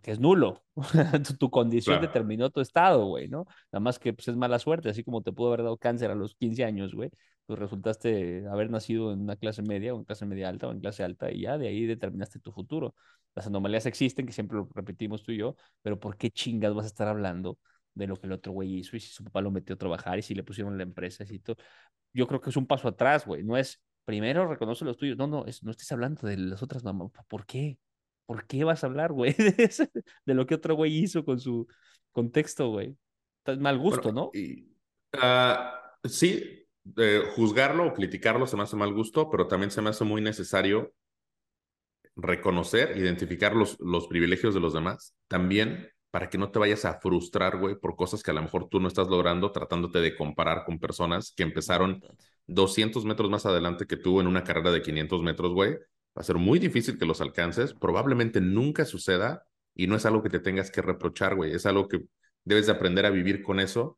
[0.01, 0.63] que es nulo.
[1.27, 2.01] tu, tu condición Claro.
[2.01, 3.45] determinó tu estado, güey, ¿no?
[3.71, 6.15] Nada más que pues, es mala suerte, así como te pudo haber dado cáncer a
[6.15, 7.11] los 15 años, güey.
[7.45, 10.79] Pues resultaste haber nacido en una clase media o en clase media alta o en
[10.79, 12.95] clase alta y ya de ahí determinaste tu futuro.
[13.35, 16.85] Las anomalías existen, que siempre lo repetimos tú y yo, pero ¿por qué chingas vas
[16.85, 17.57] a estar hablando
[17.93, 20.17] de lo que el otro güey hizo y si su papá lo metió a trabajar
[20.19, 21.57] y si le pusieron la empresa y todo?
[22.13, 23.43] Yo creo que es un paso atrás, güey.
[23.43, 25.17] No es primero reconoce los tuyos.
[25.17, 27.11] No, no, es, no estés hablando de las otras mamás.
[27.27, 27.77] ¿Por qué?
[28.25, 29.35] ¿Por qué vas a hablar, güey?
[30.25, 31.67] De, lo que otro güey hizo con su
[32.11, 32.95] contexto, güey.
[33.39, 34.39] Está mal gusto, Bueno, ¿no?
[34.39, 34.69] y,
[35.13, 36.65] ah, sí,
[36.97, 40.21] eh, juzgarlo o criticarlo se me hace mal gusto, pero también se me hace muy
[40.21, 40.93] necesario
[42.15, 46.99] reconocer, identificar los, los privilegios de los demás, también para que no te vayas a
[46.99, 50.63] frustrar, güey, por cosas que a lo mejor tú no estás logrando, tratándote de comparar
[50.63, 52.03] con personas que empezaron
[52.45, 55.75] 200 metros más adelante que tú en una carrera de 500 metros, güey.
[56.17, 59.45] Va a ser muy difícil que los alcances, probablemente nunca suceda
[59.75, 62.01] y no es algo que te tengas que reprochar, güey, es algo que
[62.43, 63.97] debes de aprender a vivir con eso.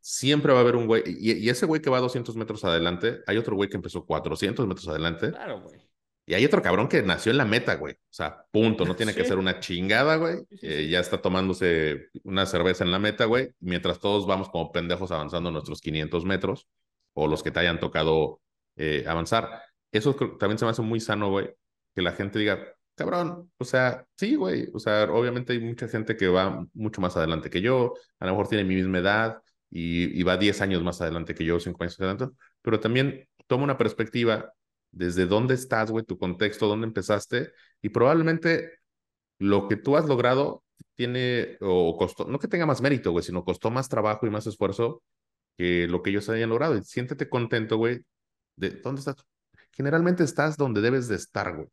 [0.00, 3.20] Siempre va a haber un güey, y, y ese güey que va 200 metros adelante,
[3.26, 5.88] hay otro güey que empezó 400 metros adelante Claro, güey.
[6.28, 7.94] Y hay otro cabrón que nació en la meta, güey.
[7.94, 8.84] O sea, punto.
[8.84, 10.36] No tiene que ser una chingada, güey.
[10.60, 13.48] Eh, ya está tomándose una cerveza en la meta, güey.
[13.60, 16.68] Mientras todos vamos como pendejos avanzando nuestros 500 metros
[17.14, 18.42] o los que te hayan tocado
[18.76, 19.62] eh, avanzar.
[19.92, 21.50] Eso también se me hace muy sano, güey.
[21.94, 24.68] Que la gente diga, cabrón, o sea, sí, güey.
[24.74, 27.94] O sea, obviamente hay mucha gente que va mucho más adelante que yo.
[28.18, 31.60] A lo mejor tiene mi misma edad y, va 10 años más adelante que yo,
[31.60, 32.26] 5 años adelante.
[32.62, 34.52] Pero también toma una perspectiva
[34.90, 38.72] desde dónde estás, güey, tu contexto, dónde empezaste, y probablemente
[39.38, 43.44] lo que tú has logrado tiene, o costó, no que tenga más mérito, güey, sino
[43.44, 45.02] costó más trabajo y más esfuerzo
[45.56, 46.76] que lo que ellos hayan logrado.
[46.76, 48.00] Y siéntete contento, güey,
[48.56, 49.16] de dónde estás.
[49.72, 51.68] Generalmente estás donde debes de estar, güey.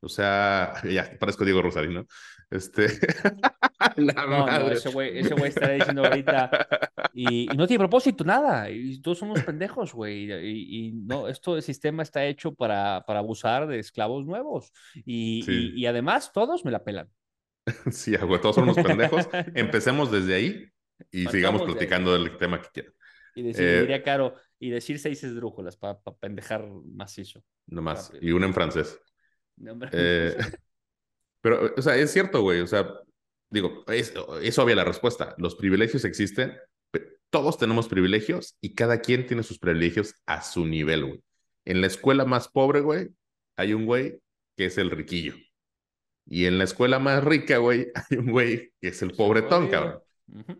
[0.00, 2.06] O sea, ya, parezco Diego Rosario, ¿no?
[2.50, 2.86] Este.
[3.96, 6.50] La no, no, ese güey, ese güey estará diciendo ahorita.
[7.12, 8.70] Y, no tiene propósito, nada.
[8.70, 10.30] Y todos somos pendejos, güey.
[10.30, 14.72] Y, no, esto el sistema está hecho para, para abusar de esclavos nuevos.
[14.94, 15.44] Y,
[15.76, 17.08] y, además, todos me la pelan.
[17.92, 19.28] Sí, güey, todos somos pendejos.
[19.54, 20.64] Empecemos desde ahí
[21.10, 22.92] y sigamos platicando del tema que quieran.
[23.34, 27.42] Y decir, eh, diría Caro, y decir seis esdrújulas para pendejar macizo.
[27.66, 28.12] No más.
[28.20, 28.98] Y una en francés.
[29.92, 30.36] Eh,
[31.40, 32.60] pero, o sea, es cierto, güey.
[32.60, 32.88] O sea,
[33.50, 35.34] digo, es, es obvia la respuesta.
[35.38, 36.56] Los privilegios existen.
[37.30, 41.22] Todos tenemos privilegios y cada quien tiene sus privilegios a su nivel, güey.
[41.66, 43.08] En la escuela más pobre, güey,
[43.56, 44.18] hay un güey
[44.56, 45.34] que es el riquillo.
[46.24, 50.00] Y en la escuela más rica, güey, hay un güey que es el pobretón, cabrón.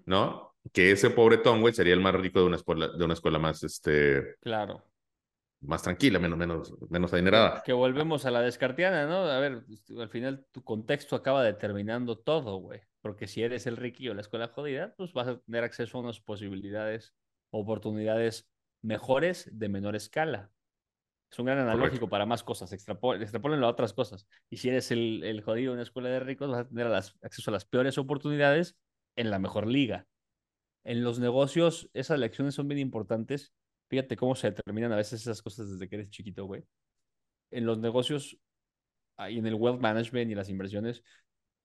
[0.04, 0.47] ¿No?
[0.72, 3.62] Que ese pobretón, güey, sería el más rico de una escuela, de una escuela más,
[3.62, 4.36] este...
[4.40, 4.82] Claro
[5.60, 7.62] más tranquila, menos, menos, menos adinerada.
[7.64, 9.24] Que volvemos a la descartiana, ¿no?
[9.24, 12.80] A ver, este, al final tu contexto acaba determinando todo, güey.
[13.00, 16.00] Porque si eres el riquillo de la escuela jodida, pues vas a tener acceso a
[16.02, 17.14] unas posibilidades,
[17.50, 18.48] oportunidades
[18.82, 20.50] mejores de menor escala.
[21.30, 24.26] Es un gran analógico para más cosas, extrapolenlo a otras cosas.
[24.48, 27.50] Y si eres el, el jodido de una escuela de ricos, vas a tener acceso
[27.50, 28.78] a las peores oportunidades
[29.14, 30.06] en la mejor liga.
[30.88, 33.52] En los negocios, esas lecciones son bien importantes
[33.88, 36.62] Fíjate cómo se determinan a veces esas cosas desde que eres chiquito, güey.
[37.50, 38.38] En los negocios
[39.30, 41.02] y en el wealth management y las inversiones,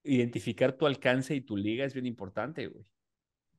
[0.03, 2.85] identificar tu alcance y tu liga es bien importante, güey.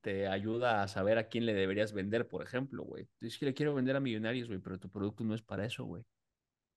[0.00, 3.06] Te ayuda a saber a quién le deberías vender, por ejemplo, güey.
[3.20, 5.84] Es que le quiero vender a millonarios, güey, pero tu producto no es para eso,
[5.84, 6.02] güey.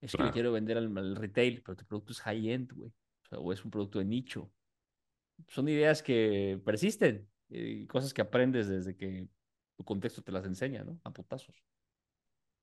[0.02, 2.90] Es que le quiero vender al, retail, pero tu producto es high-end, güey.
[2.90, 4.52] O, sea, o es un producto de nicho.
[5.48, 9.28] Son ideas que persisten, eh, cosas que aprendes desde que
[9.76, 11.00] tu contexto te las enseña, ¿no?
[11.04, 11.64] A putazos.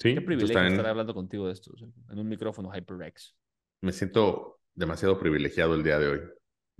[0.01, 1.73] Sí, Qué privilegio estar hablando contigo de esto,
[2.11, 3.37] en un micrófono HyperX.
[3.81, 6.20] Me siento demasiado privilegiado el día de hoy.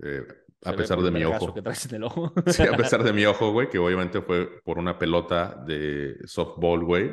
[0.03, 0.27] Eh,
[0.65, 1.53] a pesar de mi ojo.
[1.53, 2.33] Que traes en el ojo.
[2.47, 6.83] sí, a pesar de mi ojo, güey, que obviamente fue por una pelota de softball,
[6.83, 7.11] güey,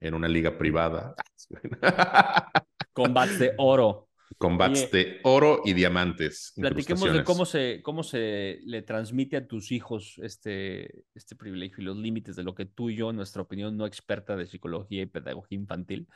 [0.00, 1.14] en una liga privada.
[2.92, 4.09] Combats de oro.
[4.40, 6.54] Combats de oro y diamantes.
[6.56, 11.84] Platiquemos de cómo se, cómo se le transmite a tus hijos este, este privilegio y
[11.84, 15.06] los límites de lo que tú y yo, nuestra opinión no experta de psicología y
[15.06, 16.08] pedagogía infantil,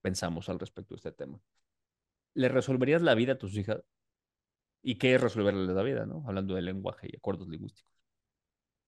[0.00, 1.40] pensamos al respecto de este tema.
[2.34, 3.82] ¿Le resolverías la vida a tus hijas?
[4.80, 6.22] ¿Y qué es resolverles la vida, no?
[6.28, 7.92] Hablando de lenguaje y acuerdos lingüísticos.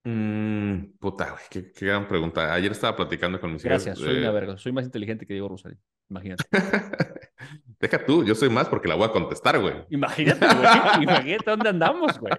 [0.05, 2.55] Mm, puta, güey, qué, gran pregunta.
[2.55, 4.57] Ayer estaba platicando con mis Gracias, soy una verga.
[4.57, 5.79] Soy más inteligente que Diego Rosario.
[6.09, 6.45] Imagínate.
[7.85, 9.75] Deja tú, yo soy más porque la voy a contestar, güey.
[9.91, 10.57] Imagínate, güey.
[11.03, 12.33] Imagínate dónde andamos, güey.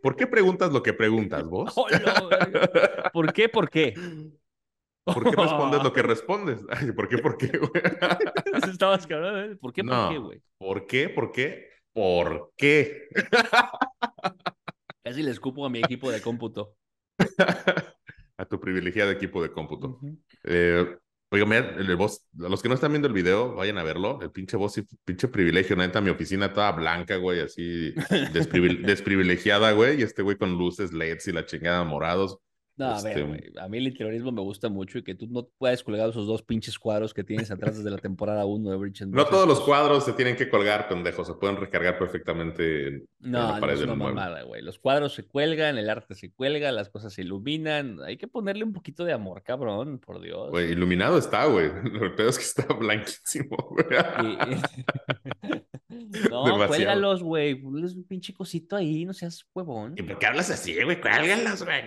[0.00, 1.72] ¿Por qué preguntas lo que preguntas vos?
[1.74, 1.88] Oh,
[3.12, 3.48] ¿Por qué?
[3.48, 3.92] ¿Por qué?
[5.04, 6.60] ¿Por qué respondes lo que respondes?
[6.94, 7.18] ¿Por qué?
[7.18, 7.72] ¿Por qué, güey?
[8.72, 9.56] Estabas cabrón, ¿eh?
[9.56, 9.82] ¿Por qué?
[9.82, 10.42] ¿Por qué, güey?
[10.58, 11.08] ¿Por qué?
[11.08, 11.68] ¿Por qué?
[11.92, 13.08] ¿Por qué?
[15.02, 16.76] Casi le escupo a mi equipo de cómputo.
[18.38, 19.98] a tu privilegiado equipo de cómputo.
[20.44, 20.98] eh,
[21.32, 24.20] Oiga, el voz, los que no están viendo el video, vayan a verlo.
[24.20, 27.94] El pinche voz y pinche privilegio, neta, mi oficina toda blanca, güey, así
[28.34, 32.36] desprivilegiada, güey, y este güey con luces, LEDs y la chingada morados.
[32.76, 35.46] No, a ver, este, a mí el interiorismo me gusta mucho y que tú no
[35.58, 39.02] puedes colgar esos dos pinches cuadros que tienes atrás desde la temporada 1 de Bridge
[39.06, 43.52] No todos los cuadros se tienen que colgar, pendejo, se pueden recargar perfectamente en, no,
[43.52, 44.62] la pared no, una mamada, güey.
[44.62, 48.00] Los cuadros se cuelgan, el arte se cuelga, las cosas se iluminan.
[48.02, 50.50] Hay que ponerle un poquito de amor, cabrón, por Dios.
[50.50, 51.70] Güey, iluminado está, güey.
[51.92, 53.86] Lo peor es que está blanquísimo, güey.
[56.30, 57.54] No, cuélgalos, güey.
[57.54, 59.94] Ponles un pinche cosito ahí, no seas huevón.
[59.96, 61.00] ¿Y por qué hablas así, güey?
[61.00, 61.82] Cuélgalos, güey.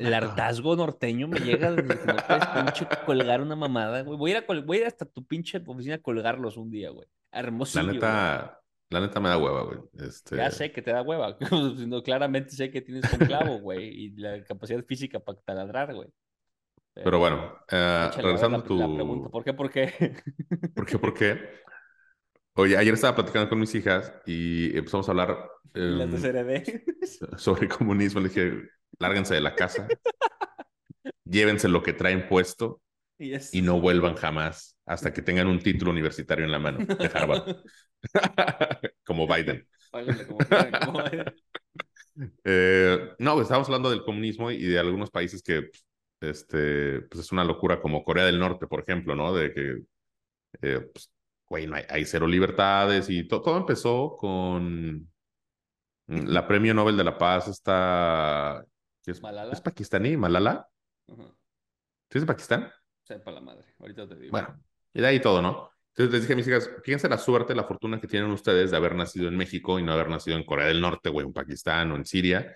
[0.00, 4.18] El, hartazgo norteño me llega desde que no puedes pinche colgar una mamada, güey.
[4.18, 6.90] Voy a, ir a voy a ir hasta tu pinche oficina a colgarlos un día,
[6.90, 7.06] güey.
[7.30, 7.82] Hermoso.
[7.82, 8.60] La neta,
[8.90, 9.78] la neta me da hueva, güey.
[10.06, 10.36] Este...
[10.36, 11.36] Ya sé que te da hueva.
[12.04, 13.88] claramente sé que tienes un clavo, güey.
[13.88, 16.08] Y la capacidad física para taladrar, güey.
[16.94, 18.78] Pero, bueno, eh, regresando a tu...
[18.78, 19.54] La pregunta, ¿por qué?
[19.54, 20.14] ¿Por qué?
[20.74, 20.98] ¿Por qué?
[20.98, 21.62] ¿Por qué?
[22.54, 26.82] Oye, ayer estaba platicando con mis hijas y empezamos a hablar Las de em,
[27.38, 28.20] sobre comunismo.
[28.20, 28.62] Le dije,
[28.98, 29.88] lárguense de la casa,
[31.24, 32.82] llévense lo que traen puesto
[33.18, 37.56] Y, no vuelvan jamás hasta que tengan un título universitario en la mano de Harvard,
[39.04, 39.66] como Biden.
[39.90, 40.38] Como
[40.84, 41.02] como.
[42.44, 45.70] Eh, no, pues, estábamos hablando del comunismo y de algunos países que
[46.20, 49.34] este, pues es una locura, como Corea del Norte, por ejemplo, ¿no?
[49.34, 49.78] De que,
[50.60, 51.10] eh, pues,
[51.52, 55.06] güey, no hay, hay cero libertades y to- todo empezó con
[56.06, 58.64] mm, la Premio Nobel de la Paz, esta...
[59.04, 59.52] ¿qué es, ¿Malala?
[59.52, 60.16] ¿Es pakistaní?
[60.16, 60.68] ¿Malala?
[61.08, 61.34] Ajá.
[62.10, 62.70] ¿Sí es de Pakistán?
[63.02, 63.66] Sepa la madre.
[63.80, 64.32] Ahorita te digo.
[64.32, 64.60] Bueno,
[64.94, 65.70] y de ahí todo, ¿no?
[65.88, 68.76] Entonces les dije a mis hijas, fíjense la suerte, la fortuna que tienen ustedes de
[68.76, 71.92] haber nacido en México y no haber nacido en Corea del Norte, o en Pakistán
[71.92, 72.54] o en Siria.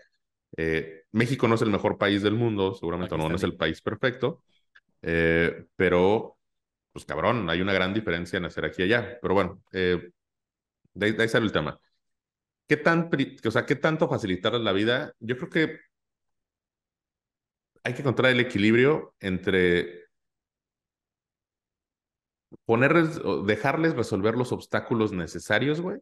[0.57, 3.83] Eh, México no es el mejor país del mundo, seguramente no, no es el país
[3.83, 4.43] perfecto,
[5.03, 6.36] eh, pero,
[6.97, 9.19] pues cabrón, hay una gran diferencia en nacer aquí y allá.
[9.21, 10.11] Pero bueno, eh,
[10.95, 11.79] de, ahí- sale el tema.
[12.69, 13.11] ¿Qué, tan,
[13.47, 15.13] o sea, ¿Qué tanto facilitarles la vida?
[15.21, 15.81] Yo creo que
[17.85, 20.07] hay que encontrar el equilibrio entre
[22.65, 26.01] ponerles, dejarles resolver los obstáculos necesarios, güey,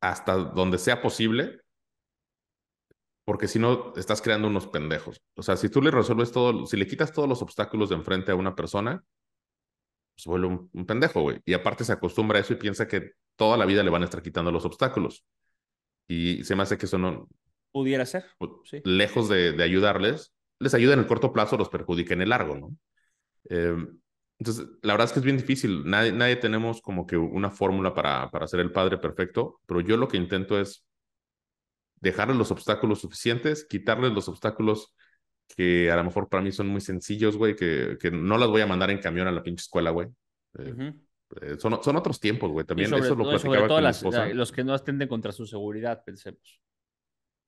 [0.00, 1.60] hasta donde sea posible,
[3.30, 5.22] porque si no, estás creando unos pendejos.
[5.36, 8.32] O sea, si tú le resuelves todo, si le quitas todos los obstáculos de enfrente
[8.32, 9.04] a una persona,
[10.16, 11.40] se vuelve un, un pendejo, güey.
[11.44, 14.06] Y aparte se acostumbra a eso y piensa que toda la vida le van a
[14.06, 15.24] estar quitando los obstáculos.
[16.08, 17.28] Y se me hace que eso no,
[17.70, 18.24] Pudiera ser.
[18.64, 18.82] Sí.
[18.82, 22.56] lejos de, de ayudarles, les ayuda en el corto plazo, los perjudica en el largo,
[22.56, 22.76] ¿no?
[23.48, 23.76] Eh,
[24.40, 25.84] entonces, la verdad es que es bien difícil.
[25.84, 29.96] Nadie, nadie tenemos como que una fórmula para, para ser el padre perfecto, pero yo
[29.96, 30.84] lo que intento es
[32.00, 34.94] dejarles los obstáculos suficientes, quitarles los obstáculos
[35.56, 38.60] que a lo mejor para mí son muy sencillos, güey, que, que no las voy
[38.62, 40.08] a mandar en camión a la pinche escuela, güey.
[40.58, 40.92] Eh,
[41.42, 42.64] eh, son, son otros tiempos, güey.
[42.66, 44.26] También sobre, eso lo todo, sobre platicaba todo con mi las- esposa.
[44.28, 46.60] la- los que no atenden contra su seguridad, pensemos.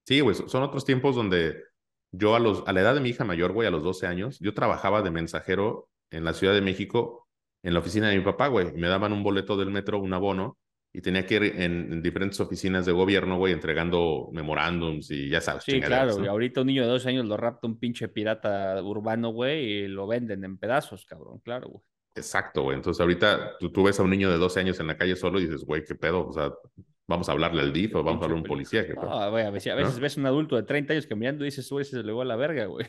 [0.06, 1.62] Sí, güey, son son otros tiempos donde
[2.10, 4.38] yo a, los, a la edad de mi hija mayor, güey, a los 12 años,
[4.40, 7.28] yo trabajaba de mensajero en la Ciudad de México,
[7.62, 8.72] en la oficina de mi papá, güey.
[8.72, 10.58] Me daban un boleto del metro, un abono,
[10.94, 15.40] y tenía que ir en, en diferentes oficinas de gobierno, güey, entregando memorándums y ya
[15.40, 16.18] sabes, Sí, claro.
[16.18, 16.24] ¿no?
[16.24, 19.88] Y ahorita un niño de 12 años lo rapta un pinche pirata urbano, güey, y
[19.88, 21.40] lo venden en pedazos, cabrón.
[21.40, 21.82] Claro, güey.
[22.14, 22.76] Exacto, güey.
[22.76, 25.40] Entonces ahorita tú, tú ves a un niño de 12 años en la calle solo
[25.40, 26.28] y dices, güey, ¿qué pedo?
[26.28, 26.52] O sea,
[27.06, 28.86] vamos a hablarle al DIF o vamos a hablarle a un policía.
[28.86, 29.08] ¿qué pedo?
[29.08, 31.68] No, güey, a veces, a veces ves un adulto de 30 años caminando y dices,
[31.70, 32.86] güey, se le va a la verga, güey.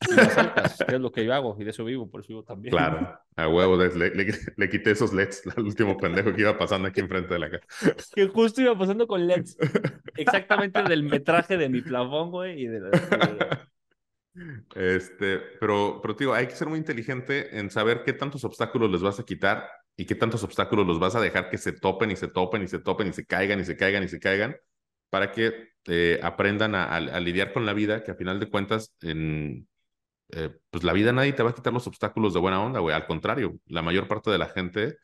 [0.00, 2.72] Asaltas, que es lo que yo hago, y de eso vivo, por eso vivo también.
[2.72, 4.10] Claro, a huevo, le,
[4.56, 7.66] le, quité esos LEDs al último pendejo que iba pasando aquí enfrente de la casa.
[8.14, 9.56] Que justo iba pasando con LEDs.
[10.16, 13.58] Exactamente del metraje de mi plafón, güey, y de la- de-
[14.74, 19.00] Este, pero, pero digo, hay que ser muy inteligente en saber qué tantos obstáculos les
[19.02, 22.16] vas a quitar y qué tantos obstáculos los vas a dejar que se topen y
[22.16, 24.56] se topen y se topen y se caigan y se caigan y se caigan
[25.08, 28.50] para que eh, aprendan a, a- a lidiar con la vida, que a final de
[28.50, 29.66] cuentas, en,
[30.30, 32.94] eh, pues la vida nadie te va a quitar los obstáculos de buena onda, güey.
[32.94, 34.98] Al contrario, la mayor parte de la gente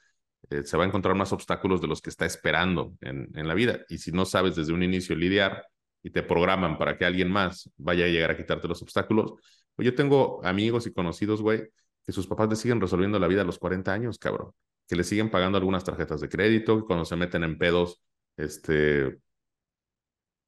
[0.51, 3.55] eh, se va a encontrar más obstáculos de los que está esperando en, en la
[3.55, 3.81] vida.
[3.89, 5.65] Y si no sabes desde un inicio lidiar
[6.03, 9.35] y te programan para que alguien más vaya a llegar a quitarte los obstáculos,
[9.75, 11.69] pues yo tengo amigos y conocidos, güey,
[12.07, 14.53] que sus papás le siguen resolviendo la vida a los 40 años, cabrón.
[14.89, 18.03] Que le siguen pagando algunas tarjetas de crédito, que cuando se meten en pedos,
[18.37, 19.19] este,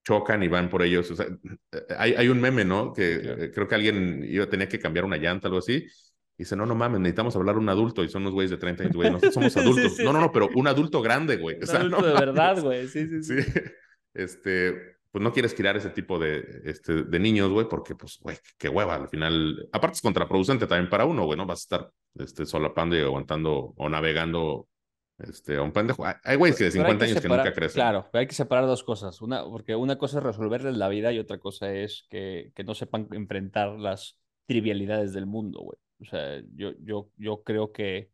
[0.04, 1.10] chocan y van por ellos.
[1.10, 1.26] O sea,
[1.98, 2.92] hay, hay un meme, ¿no?
[2.92, 3.42] Que Claro.
[3.42, 5.86] eh, creo que alguien iba, tenía que cambiar una llanta, algo así.
[6.36, 8.04] Y dice, no, no mames, necesitamos hablar a un adulto.
[8.04, 9.10] Y son unos güeyes de 30 años, güey.
[9.10, 9.96] Nosotros somos adultos.
[9.96, 11.56] sí, no, no, no, pero un adulto grande, güey.
[11.56, 12.26] O Un sea, adulto no de mames.
[12.26, 12.86] verdad, güey.
[12.88, 13.42] Sí, sí, sí.
[13.42, 13.60] Sí.
[14.14, 14.72] Este,
[15.10, 18.68] pues no quieres criar ese tipo de, este, de niños, güey, porque, pues, güey, qué
[18.68, 18.94] hueva.
[18.94, 21.46] Al final, aparte es contraproducente también para uno, güey, ¿no?
[21.46, 24.68] Vas a estar este, solapando y aguantando o navegando
[25.18, 26.04] este, un pendejo.
[26.22, 27.74] Hay- güeyes que de Pero hay 50 años separar- que nunca crecen.
[27.74, 29.20] Claro, pero hay que separar dos cosas.
[29.22, 32.74] Una, porque una cosa es resolverles la vida y otra cosa es que, que no
[32.74, 35.78] sepan enfrentar las trivialidades del mundo, güey.
[36.00, 38.10] O sea, yo, yo, yo creo que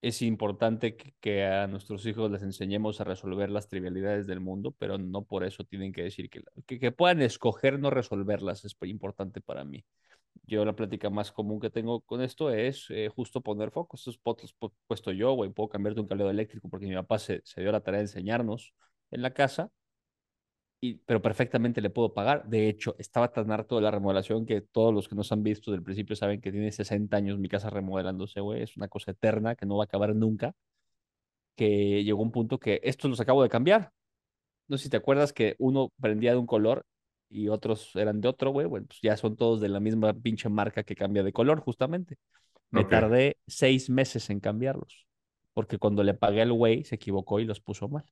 [0.00, 4.74] es importante que, que a nuestros hijos les enseñemos a resolver las trivialidades del mundo,
[4.78, 8.76] pero no por eso tienen que decir que, que, que puedan escoger no resolverlas es
[8.82, 9.84] importante para mí.
[10.44, 14.00] Yo la plática más común que tengo con esto es eh, justo poner focos.
[14.00, 15.50] Estos potos he puesto yo, güey.
[15.50, 18.74] Puedo cambiarte un cableado eléctrico porque mi papá se, se dio la tarea de enseñarnos
[19.10, 19.70] en la casa.
[20.80, 22.48] Y, pero perfectamente le puedo pagar.
[22.48, 25.72] De hecho, estaba tan harto de la remodelación que todos los que nos han visto
[25.72, 28.62] del principio saben que tiene 60 años mi casa remodelándose, güey.
[28.62, 30.54] Es una cosa eterna que no va a acabar nunca.
[31.56, 33.92] Que llegó un punto que estos los acabo de cambiar.
[34.68, 36.84] No sé si te acuerdas que uno prendía de un color
[37.30, 38.66] y otros eran de otro, güey.
[38.66, 42.18] Bueno, pues ya son todos de la misma pinche marca que cambia de color, justamente.
[42.70, 45.06] Me tardé seis meses en cambiarlos.
[45.54, 48.04] porque cuando le pagué al güey se equivocó y los puso mal.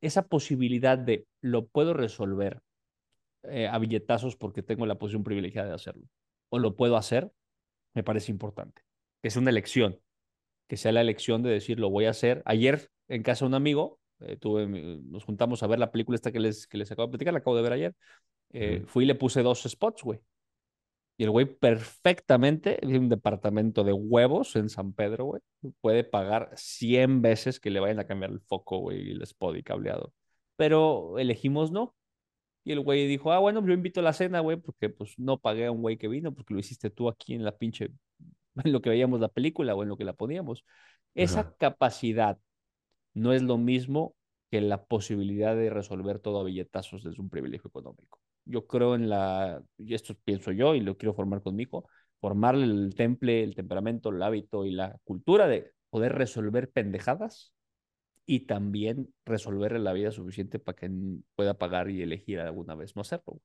[0.00, 2.60] Esa posibilidad de lo puedo resolver
[3.44, 6.04] eh, a billetazos porque tengo la posición privilegiada de hacerlo,
[6.50, 7.30] o lo puedo hacer,
[7.94, 8.82] me parece importante.
[9.22, 10.00] Que es una elección,
[10.68, 12.42] que sea la elección de decir lo voy a hacer.
[12.44, 16.32] Ayer en casa de un amigo, eh, tuve, nos juntamos a ver la película esta
[16.32, 17.94] que les, que les acabo de platicar, la acabo de ver ayer.
[18.50, 20.20] Eh, fui y le puse dos spots, güey.
[21.16, 25.42] Y el güey perfectamente, en un departamento de huevos en San Pedro, güey,
[25.80, 29.56] puede pagar 100 veces que le vayan a cambiar el foco, güey, y el spot
[29.56, 30.12] y cableado.
[30.56, 31.96] Pero elegimos no.
[32.62, 35.38] Y el güey dijo, ah, bueno, yo invito a la cena, güey, porque pues no
[35.40, 37.90] pagué a un güey que vino, porque lo hiciste tú aquí en la pinche,
[38.64, 40.64] en lo que veíamos la película o en lo que la poníamos.
[41.14, 42.38] Esa capacidad
[43.18, 44.14] no es lo mismo
[44.50, 49.08] que la posibilidad de resolver todo a billetazos desde un privilegio económico yo creo en
[49.08, 51.88] la, y esto pienso yo y lo quiero formar conmigo,
[52.20, 57.52] formarle el temple, el temperamento, el hábito y la cultura de poder resolver pendejadas
[58.26, 60.90] y también resolverle la vida suficiente para que
[61.36, 63.40] pueda pagar y elegir alguna vez no hacerlo.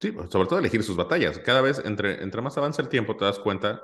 [0.00, 1.38] Sí, pues, sobre todo elegir sus batallas.
[1.38, 3.82] Cada vez, entre, entre más avanza el tiempo, te das cuenta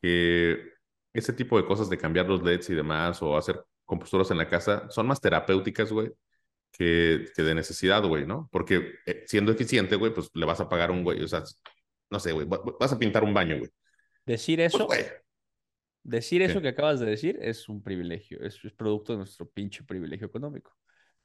[0.00, 0.73] que
[1.14, 4.48] ese tipo de cosas de cambiar los LEDs y demás, o hacer composturas en la
[4.48, 6.12] casa, son más terapéuticas, güey,
[6.72, 8.48] que, que de necesidad, güey, ¿no?
[8.50, 11.44] Porque eh, siendo eficiente, güey, pues le vas a pagar un güey, o sea,
[12.10, 13.70] no sé, güey, vas a pintar un baño, güey.
[14.26, 14.88] Decir pues, eso,
[16.02, 20.26] decir eso que acabas de decir es un privilegio, es, producto de nuestro pinche privilegio
[20.26, 20.76] económico.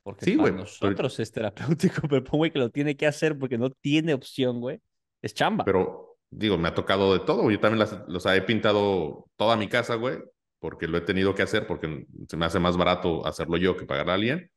[0.03, 3.57] Porque sí, para nosotros es terapéutico, pero un güey que lo tiene que hacer porque
[3.57, 4.79] no tiene opción, güey,
[5.21, 5.65] es chamba.
[5.65, 9.67] Pero, digo, me ha tocado de todo, yo también las, los he pintado toda mi
[9.67, 10.19] casa, güey,
[10.59, 13.85] porque lo he tenido que hacer, porque se me hace más barato hacerlo yo que
[13.85, 14.51] pagar a alguien.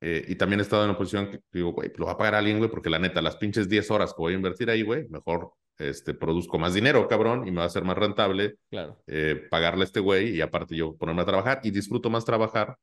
[0.00, 2.34] Eh, y también he estado en una posición que digo, güey, lo va a pagar
[2.34, 5.08] alguien, güey, porque la neta, las pinches 10 horas que voy a invertir ahí, güey,
[5.08, 9.02] mejor este, produzco más dinero, cabrón, y me va a ser más rentable claro.
[9.06, 12.76] Eh, pagarle a este güey y aparte yo ponerme a trabajar y disfruto más trabajar.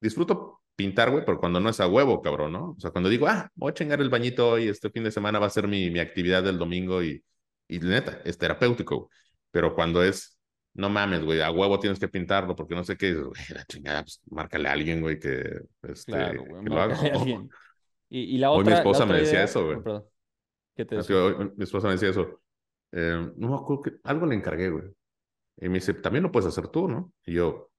[0.00, 2.70] Disfruto pintar, güey, pero cuando no es a huevo, cabrón, ¿no?
[2.76, 5.38] O sea, cuando digo, ah, voy a chingar el bañito hoy, este fin de semana
[5.38, 7.22] va a ser mi, mi actividad del domingo y,
[7.68, 9.10] y neta, es terapéutico.
[9.50, 10.38] Pero cuando es,
[10.74, 14.02] no mames, güey, a huevo tienes que pintarlo porque no sé qué, güey, la chingada,
[14.02, 16.96] pues márcale a alguien, güey, que, este, claro, güey, que lo haga.
[18.10, 18.60] Y, y, la otra.
[18.60, 19.82] Hoy mi esposa me decía eso, güey.
[19.82, 20.04] perdón.
[20.74, 20.96] ¿Qué te?
[20.96, 22.40] Hoy, mi esposa me decía eso.
[22.90, 24.84] Eh, no me acuerdo que algo le encargué, güey.
[25.60, 27.12] Y me dice, también lo puedes hacer tú, ¿no?
[27.26, 27.70] Y yo,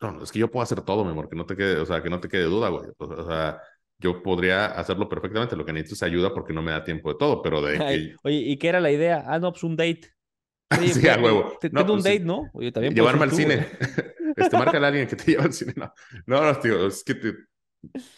[0.00, 2.02] no, es que yo puedo hacer todo, mi amor, que no te quede, o sea,
[2.02, 2.90] que no te quede duda, güey.
[2.98, 3.60] O sea,
[4.00, 5.56] yo podría hacerlo perfectamente.
[5.56, 8.16] Lo que necesito es ayuda porque no me da tiempo de todo, pero de.
[8.22, 9.24] Oye, ¿y qué era la idea?
[9.26, 10.12] Ah, no, pues un date.
[10.92, 11.56] sí, a huevo.
[11.60, 12.50] Te, tengo un pues, date, ¿no?
[12.54, 13.66] Oye, también llevarme al cine.
[14.36, 15.74] este, marca a alguien que te lleva al cine.
[15.76, 15.92] No,
[16.26, 17.34] no, no tío, es que te...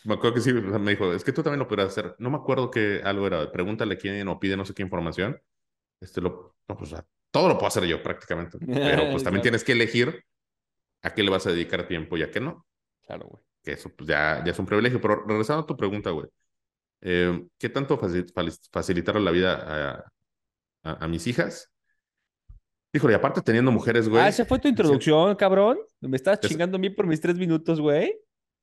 [0.05, 2.15] me acuerdo que sí, me dijo, es que tú también lo podrías hacer.
[2.19, 5.41] No me acuerdo que algo era, pregúntale quién o pide no sé qué información.
[6.01, 6.95] Este, lo, no, pues,
[7.31, 8.59] todo lo puedo hacer yo prácticamente.
[8.59, 10.25] Pero pues también tienes que elegir
[11.03, 12.67] a qué le vas a dedicar tiempo y a qué no.
[13.03, 13.43] Claro, güey.
[13.63, 15.01] Que eso pues ya, ya es un privilegio.
[15.01, 16.27] Pero regresando a tu pregunta, güey.
[17.01, 20.05] Eh, ¿Qué tanto facilitar la vida a,
[20.83, 21.73] a, a mis hijas?
[22.95, 24.23] Híjole, y aparte teniendo mujeres, güey.
[24.23, 25.79] Ah, esa fue tu introducción, cabrón.
[26.01, 28.15] Me estás chingando a mí por mis tres minutos, güey.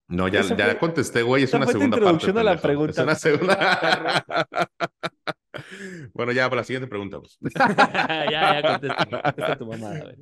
[0.08, 1.44] No, ya, ya contesté, güey.
[1.44, 2.14] Es una segunda parte.
[2.14, 2.92] introducción a la pregunta.
[2.92, 4.36] Es una segunda.
[6.14, 7.20] bueno, ya, para la siguiente pregunta.
[7.20, 7.38] Pues.
[7.56, 9.22] ya, ya contesta.
[9.22, 10.16] Contesta tu mamá, güey.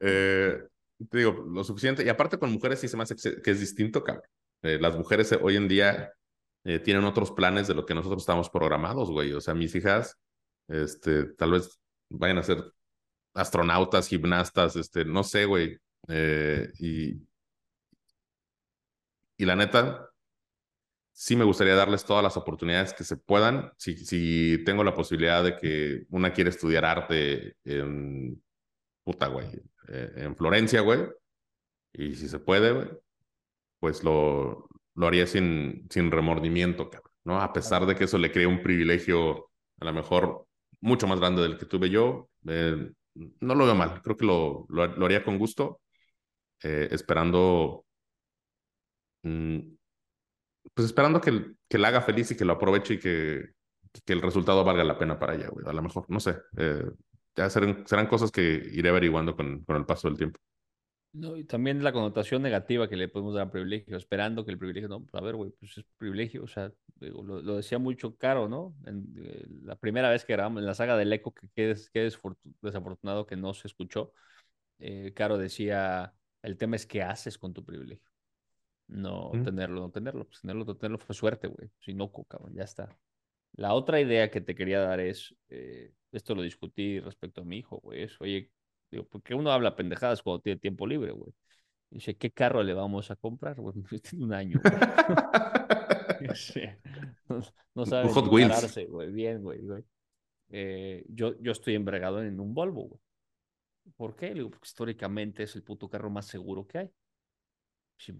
[0.00, 0.62] Eh,
[1.10, 2.04] te digo, lo suficiente.
[2.04, 4.24] Y aparte con mujeres sí se me hace que es distinto, cabrón.
[4.62, 6.12] Eh, las mujeres hoy en día
[6.64, 9.32] eh, tienen otros planes de lo que nosotros estamos programados, güey.
[9.32, 10.18] O sea, mis hijas,
[10.68, 12.64] este, tal vez vayan a ser
[13.34, 15.78] astronautas, gimnastas, este, no sé, güey.
[16.08, 17.20] Eh, y,
[19.36, 20.08] y la neta,
[21.12, 23.72] sí me gustaría darles todas las oportunidades que se puedan.
[23.76, 28.40] Si, si tengo la posibilidad de que una quiere estudiar arte en
[29.04, 29.48] puta, güey,
[29.88, 31.08] eh, en Florencia, güey,
[31.92, 32.88] y si se puede, güey,
[33.80, 37.40] pues lo, lo haría sin, sin remordimiento, cabrón, ¿no?
[37.40, 40.46] A pesar de que eso le crea un privilegio, a lo mejor
[40.80, 42.28] mucho más grande del que tuve yo.
[42.46, 45.80] Eh, no lo veo mal, creo que lo, lo, haría con gusto,
[46.62, 47.84] eh, esperando,
[49.22, 49.58] mm,
[50.74, 53.50] pues esperando que, que la haga feliz y que lo aproveche y que,
[54.04, 56.84] que el resultado valga la pena para ella, güey, a lo mejor, no sé, eh,
[57.36, 60.40] ya serán, serán cosas que iré averiguando con, con el paso del tiempo.
[61.14, 64.58] No, y también la connotación negativa que le podemos dar al privilegio, esperando que el
[64.58, 68.48] privilegio, no, pues, a ver, güey, pues es privilegio, o sea, lo, decía mucho Caro,
[68.48, 68.74] ¿no?
[68.86, 72.10] En, eh, la primera vez que grabamos en la saga del eco, que qué
[72.62, 74.14] desafortunado que no se escuchó,
[74.78, 78.10] eh, Caro decía, el tema es qué haces con tu privilegio.
[78.88, 82.64] No tenerlo, no tenerlo, pues tenerlo, no tenerlo fue suerte, güey, si no, cabrón, ya
[82.64, 82.96] está.
[83.52, 87.58] La otra idea que te quería dar es, eh, esto lo discutí respecto a mi
[87.58, 88.50] hijo, güey, es, oye,
[88.92, 91.32] Digo, porque uno habla pendejadas cuando tiene tiempo libre, güey.
[91.90, 93.58] Dice, ¿qué carro le vamos a comprar?
[93.58, 94.60] Güey, tiene un año.
[97.74, 99.10] no, sabe Hot güey.
[99.10, 99.60] Bien, güey.
[100.50, 103.00] Eh, yo, yo estoy embregado en un Volvo, güey.
[103.96, 104.34] ¿Por qué?
[104.34, 106.90] digo, porque históricamente es el puto carro más seguro que hay.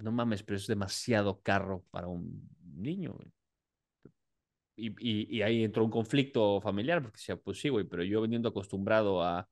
[0.03, 3.31] No mames, pero es demasiado carro para un niño, güey.
[4.75, 8.23] Y, y, y, ahí entró un conflicto familiar, porque decía, pues sí, güey, pero yo
[8.23, 9.49] veniendo acostumbrado a,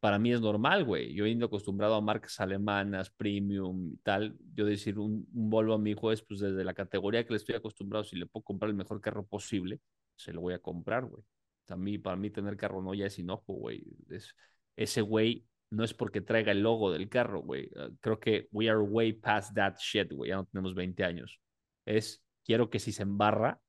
[0.00, 1.14] para mí es normal, güey.
[1.14, 5.78] Yo veniendo acostumbrado a marcas alemanas, premium y tal, yo decir un, un, Volvo a
[5.78, 8.70] mi hijo es, pues desde la categoría que le estoy acostumbrado, si le puedo comprar
[8.70, 9.80] el mejor carro posible,
[10.16, 11.22] se lo voy a comprar, güey.
[11.68, 13.84] A mí, para mí tener carro no ya es enojo, güey.
[14.10, 14.34] Es,
[14.76, 17.70] ese güey no es porque traiga el logo del carro, güey.
[17.76, 20.30] Ah, creo que we are way past that shit, güey.
[20.30, 21.40] Ya no tenemos 20 años.
[21.86, 23.60] Es, quiero que si se embarra,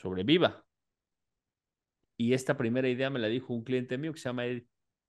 [0.00, 0.64] sobreviva.
[2.16, 4.44] Y esta primera idea me la dijo un cliente mío que se llama.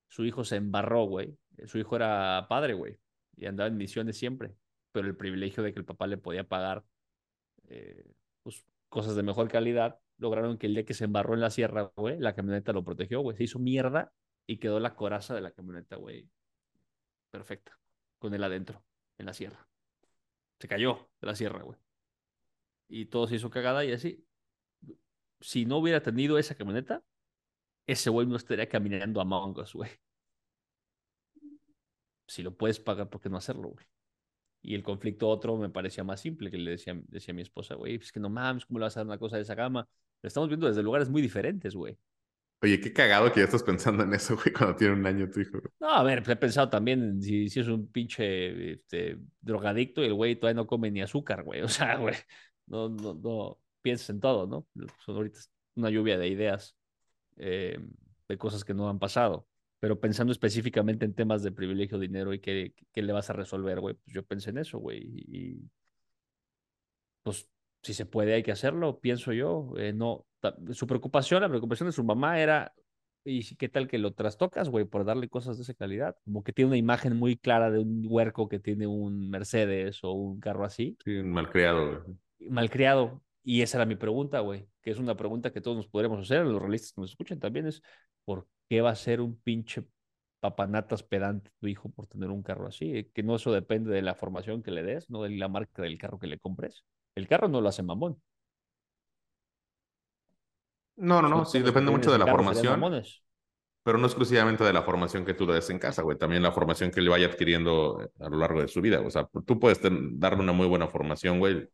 [0.07, 1.37] Su hijo se embarró, güey.
[1.65, 2.97] Su hijo era padre, güey.
[3.35, 4.55] Y andaba en misiones siempre.
[4.91, 6.83] Pero el privilegio de que el papá le podía pagar
[7.69, 8.03] eh,
[8.43, 11.91] pues, cosas de mejor calidad, lograron que el día que se embarró en la sierra,
[11.95, 13.37] güey, la camioneta lo protegió, güey.
[13.37, 14.11] Se hizo mierda
[14.45, 16.29] y quedó la coraza de la camioneta, güey.
[17.29, 17.77] Perfecta.
[18.19, 18.83] Con él adentro,
[19.17, 19.67] en la sierra.
[20.59, 21.79] Se cayó de la sierra, güey.
[22.89, 24.25] Y todo se hizo cagada y así.
[25.41, 27.03] Si no hubiera tenido esa camioneta,
[27.87, 29.89] ese güey no estaría caminando a Us, güey.
[32.27, 33.85] Si lo puedes pagar, ¿por qué no hacerlo, güey?
[34.61, 37.75] Y el conflicto otro me parecía más simple, que le decía, decía a mi esposa,
[37.75, 39.87] güey, es que no mames, ¿cómo le vas a dar una cosa de esa gama?
[40.21, 41.97] Lo estamos viendo desde lugares muy diferentes, güey.
[42.63, 45.39] Oye, qué cagado que ya estás pensando en eso, güey, cuando tiene un año tu
[45.39, 45.59] hijo.
[45.79, 50.13] No, a ver, he pensado también si, si es un pinche este, drogadicto y el
[50.13, 51.61] güey todavía no come ni azúcar, güey.
[51.63, 52.15] O sea, güey,
[52.67, 54.67] no, no, no piensas en todo, ¿no?
[55.05, 55.39] Son ahorita
[55.75, 56.75] una lluvia de ideas,
[57.37, 57.79] eh,
[58.27, 59.47] de cosas que no han pasado.
[59.79, 63.79] Pero pensando específicamente en temas de privilegio, dinero y qué, qué le vas a resolver,
[63.79, 65.01] güey, pues yo pensé en eso, güey.
[65.03, 65.71] Y
[67.23, 67.49] pues
[67.81, 69.73] si se puede, hay que hacerlo, pienso yo.
[69.77, 70.25] Eh, no,
[70.71, 72.73] su preocupación, la preocupación de su mamá era,
[73.23, 76.15] ¿y qué tal que lo trastocas, güey, por darle cosas de esa calidad?
[76.23, 80.11] Como que tiene una imagen muy clara de un huerco que tiene un Mercedes o
[80.11, 80.97] un carro así.
[81.03, 82.49] Sí, un malcriado, güey.
[82.49, 83.21] Malcriado.
[83.43, 86.45] Y esa era mi pregunta, güey, que es una pregunta que todos nos podremos hacer,
[86.45, 87.81] los realistas que nos escuchan también, es
[88.23, 89.83] ¿por qué va a ser un pinche
[90.39, 93.09] papanatas pedante tu hijo por tener un carro así?
[93.13, 95.97] Que no eso depende de la formación que le des, no de la marca del
[95.97, 96.83] carro que le compres.
[97.15, 98.21] El carro no lo hace mamón.
[100.97, 102.79] No, no, no, sí, depende mucho de la formación.
[103.83, 106.15] Pero no exclusivamente de la formación que tú le des en casa, güey.
[106.15, 109.01] También la formación que le vaya adquiriendo a lo largo de su vida.
[109.01, 111.67] O sea, tú puedes darle una muy buena formación, güey,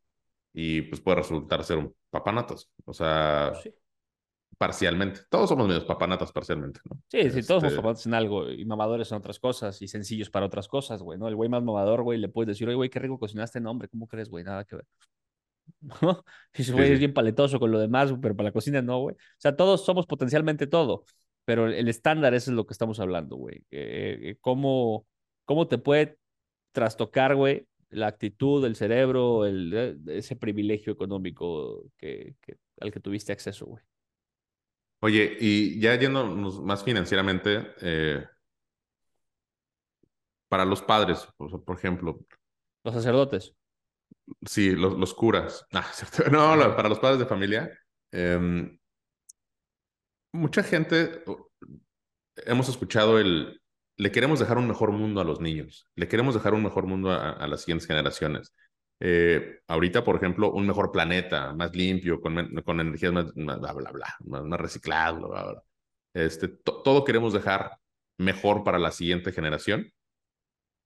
[0.60, 2.68] y pues puede resultar ser un papanatas.
[2.84, 3.54] O sea,
[4.58, 5.20] parcialmente.
[5.30, 7.00] Todos somos medios papanatas parcialmente, ¿no?
[7.10, 10.32] Sí, sí, todos somos este papanatas en algo y mamadores en otras cosas y sencillos
[10.32, 11.28] para otras cosas, güey, ¿no?
[11.28, 13.88] El güey más mamador, güey, le puedes decir, oye, güey, qué rico cocinaste, no, hombre,
[13.88, 14.44] ¿cómo crees, güey?
[14.44, 14.86] Nada que ver.
[16.02, 16.24] ¿no?
[16.56, 19.16] Y se fue bien paletoso con lo demás, pero para la cocina no, güey.
[19.16, 21.04] O sea, todos somos potencialmente todo,
[21.46, 23.64] pero el estándar ese es lo que estamos hablando, güey.
[23.70, 25.06] Eh, ¿cómo,
[25.46, 26.18] ¿Cómo te puede
[26.72, 32.36] trastocar, güey, la actitud, el cerebro, el, eh, ese privilegio económico que,
[32.80, 33.84] al que tuviste acceso, güey?
[35.00, 38.26] Oye, y ya yéndonos más financieramente, eh,
[40.50, 42.20] para los padres, por ejemplo.
[42.84, 43.54] Los sacerdotes.
[44.46, 45.66] Sí, los, los curas.
[45.74, 45.92] Ah,
[46.32, 47.78] no, para los padres de familia.
[48.12, 48.80] Em,
[50.34, 51.24] mucha gente,
[52.46, 53.62] hemos escuchado el,
[53.98, 57.12] le queremos dejar un mejor mundo a los niños, le queremos dejar un mejor mundo
[57.12, 58.54] a, las siguientes generaciones.
[59.00, 63.92] Eh, ahorita, por ejemplo, un mejor planeta, más limpio, con, con energías más, bla, bla,
[63.92, 65.64] bla, más, más reciclado, bla, bla.
[66.14, 67.78] Este, todo queremos dejar
[68.18, 69.92] mejor para la siguiente generación,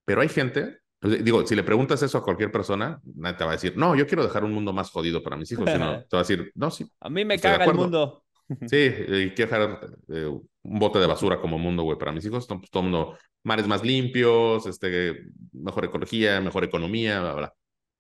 [0.06, 3.54] pero hay gente Digo, si le preguntas eso a cualquier persona, nadie te va a
[3.54, 5.68] decir, no, yo quiero dejar un mundo más jodido para mis hijos.
[5.68, 6.88] Sino, te va a decir, no, sí.
[7.00, 8.24] A mí me caga el mundo.
[8.68, 12.48] Sí, y quiero dejar eh, un bote de basura como mundo, güey, para mis hijos.
[12.48, 17.54] Pues, todo mundo, mares más limpios, este, mejor ecología, mejor economía, bla, bla.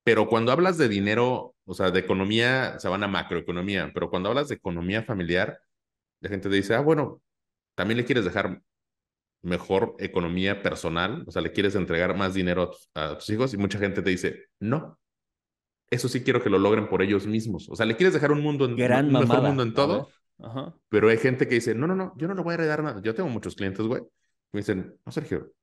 [0.03, 3.91] Pero cuando hablas de dinero, o sea, de economía, se van a macroeconomía.
[3.93, 5.59] Pero cuando hablas de economía familiar,
[6.21, 7.21] la gente te dice, ah, bueno,
[7.75, 8.61] también le quieres dejar
[9.43, 13.79] mejor economía personal, o sea, le quieres entregar más dinero a tus, hijos y mucha
[13.79, 14.99] gente te dice, no,
[15.89, 17.67] eso sí quiero que lo logren por ellos mismos.
[17.69, 20.09] O sea, le quieres dejar un mundo en, un mejor mundo en todo,
[20.89, 23.01] pero hay gente que dice, no, no, no, yo no le voy a heredar nada.
[23.01, 24.01] Yo tengo muchos clientes, güey,
[24.51, 25.53] me dicen, no, Sergio,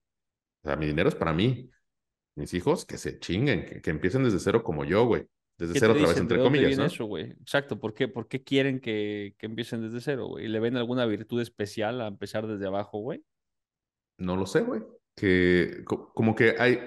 [0.62, 1.70] o sea, mi dinero es para mí.
[2.35, 5.26] Mis hijos que se chinguen, que, empiecen desde cero como yo, güey.
[5.57, 6.85] Desde cero otra vez, entre comillas, ¿no?
[6.85, 7.33] eso, güey?
[7.33, 7.81] Exacto.
[7.81, 10.47] ¿Por qué, ¿Por qué quieren que, que empiecen desde cero, güey?
[10.47, 13.24] ¿Le ven alguna virtud especial a empezar desde abajo, güey?
[14.18, 14.83] No lo sé, güey.
[15.16, 16.79] Que como que hay,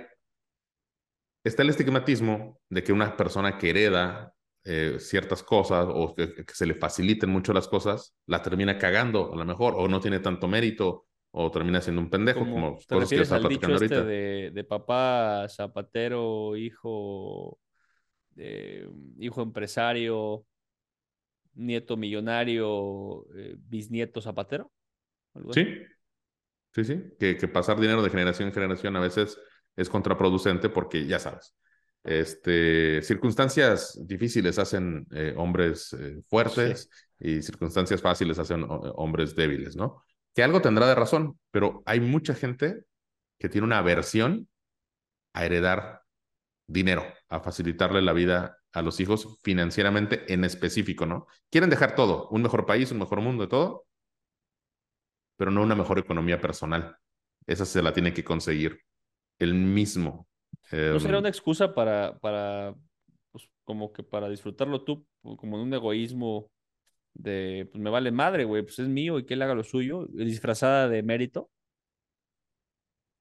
[1.44, 4.34] está el estigmatismo de que una persona que hereda
[4.64, 9.36] eh, ciertas cosas o que, se le faciliten mucho las cosas, la termina cagando a
[9.36, 13.10] lo mejor, o no tiene tanto mérito, o termina siendo un pendejo, como, te cosas
[13.10, 17.58] que al dicho este De, de, papá zapatero, hijo,
[18.36, 18.88] eh,
[19.18, 20.46] hijo empresario,
[21.56, 24.72] nieto millonario, eh, bisnieto zapatero.
[25.54, 25.66] Sí,
[26.74, 29.40] sí, sí, que, que pasar dinero de generación en generación a veces
[29.76, 31.56] es contraproducente porque ya sabes,
[32.04, 36.90] este, circunstancias difíciles hacen eh, hombres eh, fuertes
[37.20, 40.04] y circunstancias fáciles hacen hombres débiles, ¿no?
[40.34, 42.84] Que algo tendrá de razón, pero hay mucha gente
[43.38, 44.48] que tiene una aversión
[45.34, 46.02] a heredar
[46.68, 51.28] dinero, a facilitarle la vida a los hijos financieramente en específico, ¿no?
[51.50, 53.86] Quieren dejar todo, un mejor país, un mejor mundo, todo,
[55.36, 56.98] pero no una mejor economía personal.
[57.48, 58.80] Esa se la tiene que conseguir
[59.40, 60.28] el mismo.
[60.72, 62.76] ¿No será em, una excusa para, para
[63.32, 66.50] pues, como que para disfrutarlo tú, como en un egoísmo
[67.14, 70.08] de, pues me vale madre, güey, pues es mío y que él haga lo suyo,
[70.12, 71.50] disfrazada de mérito?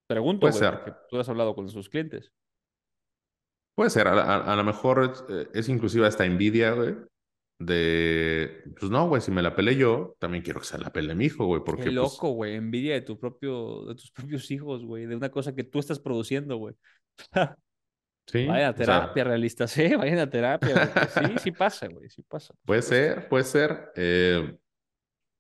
[0.08, 2.32] Pregunto, güey, porque tú has hablado con sus clientes.
[3.76, 6.96] Puede ser, a, lo mejor es, eh, es, inclusive hasta envidia, güey,
[7.60, 11.14] de, pues no, güey, si me la peleé yo, también quiero que se la pele
[11.14, 11.84] mi hijo, güey, porque...
[11.84, 15.30] Qué pues loco, güey, envidia de, tu propio, de tus propios hijos, güey, de una
[15.30, 16.74] cosa que tú estás produciendo, güey.
[18.26, 18.46] sí.
[18.46, 22.54] Vaya a terapia, realista, sí, vayan a terapia, Sí, sí pasa, güey, sí pasa.
[22.64, 23.92] Puede ser, puede ser.
[23.96, 24.58] Eh,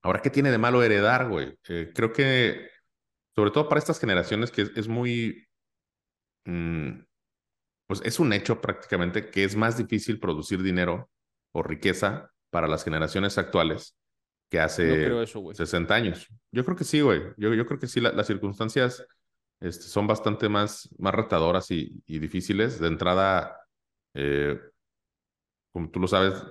[0.02, 1.56] ahora, ¿qué tiene de malo heredar, güey?
[1.68, 2.68] Eh, creo que,
[3.34, 5.46] sobre todo para estas generaciones, que es, muy...
[6.46, 7.02] Mm,
[7.86, 11.10] pues es un hecho prácticamente que es más difícil producir dinero
[11.52, 13.96] o riqueza para las generaciones actuales
[14.50, 15.08] que hace
[15.52, 16.28] 60 años.
[16.52, 17.22] Yo creo que sí, güey.
[17.36, 19.06] Yo, yo creo que sí, las circunstancias
[19.60, 22.80] este, son bastante más, más retadoras y, difíciles.
[22.80, 23.56] De entrada,
[24.14, 24.58] eh,
[25.72, 26.42] como tú lo sabes,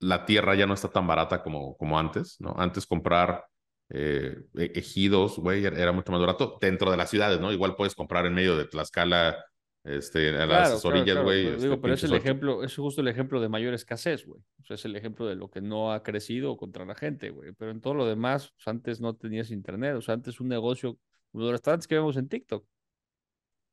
[0.00, 2.54] la tierra ya no está tan barata como, como antes, ¿no?
[2.56, 3.44] Antes comprar
[3.90, 7.52] eh, e, ejidos, güey, era mucho más barato dentro de las ciudades, ¿no?
[7.52, 9.44] Igual puedes comprar en medio de Tlaxcala
[9.84, 11.44] este, a las orillas, güey.
[11.44, 14.42] pero, este, pero es el ejemplo, es justo el ejemplo de mayor escasez, güey.
[14.60, 17.52] O sea, es el ejemplo de lo que no ha crecido contra la gente, güey.
[17.52, 20.98] Pero en todo lo demás, pues, antes no tenías internet, o sea, antes un negocio,
[21.32, 22.66] los restaurantes que vemos en TikTok.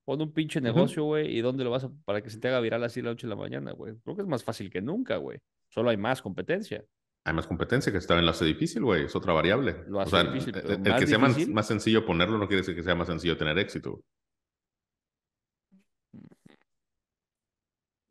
[0.05, 2.59] Pon un pinche negocio, güey, y dónde lo vas a, para que se te haga
[2.59, 3.95] viral así a la noche de la mañana, güey.
[4.03, 5.39] Creo que es más fácil que nunca, güey.
[5.67, 6.85] Solo hay más competencia.
[7.23, 9.05] Hay más competencia que estar en lo hace difícil, güey.
[9.05, 9.83] Es otra variable.
[9.87, 10.55] Lo hace difícil.
[10.55, 13.57] el, que sea más, más, sencillo ponerlo no quiere decir que sea más sencillo tener
[13.57, 14.03] éxito.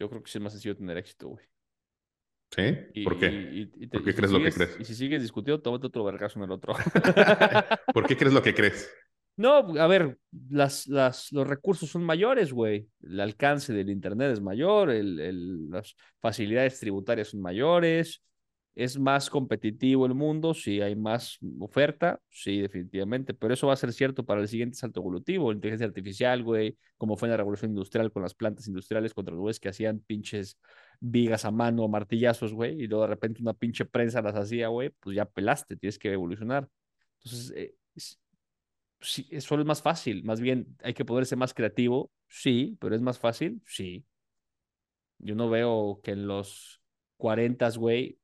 [0.00, 1.46] Yo creo que sí es más sencillo tener éxito, güey.
[2.50, 3.02] ¿Sí?
[3.04, 3.68] ¿Por qué?
[3.90, 4.76] ¿Por qué crees lo que crees?
[4.80, 6.74] Y si sigues discutiendo, tómate otro vergazo en el otro.
[7.94, 8.92] ¿Por qué crees lo que crees?
[9.36, 10.18] No, a ver,
[10.48, 12.88] las, las, los recursos son mayores, güey.
[13.02, 18.22] El alcance del Internet es mayor, el, el, las facilidades tributarias son mayores,
[18.74, 20.52] ¿Es más competitivo el mundo?
[20.52, 24.76] Sí, hay más oferta, sí, definitivamente, pero eso va a ser cierto para el siguiente
[24.76, 29.14] salto evolutivo, inteligencia artificial, güey, como fue en la revolución industrial con las plantas industriales
[29.14, 30.58] contra los güeyes que hacían pinches
[30.98, 34.90] vigas a mano, martillazos, güey, y luego de repente una pinche prensa las hacía, güey,
[34.98, 36.68] pues ya pelaste, tienes que evolucionar.
[37.22, 37.74] Entonces, eh,
[39.04, 43.02] sí, solo es más fácil, más bien hay que poderse más creativo, sí, pero es
[43.02, 44.06] más fácil, sí.
[45.18, 46.82] Yo no veo que en los
[47.16, 48.18] 40, güey,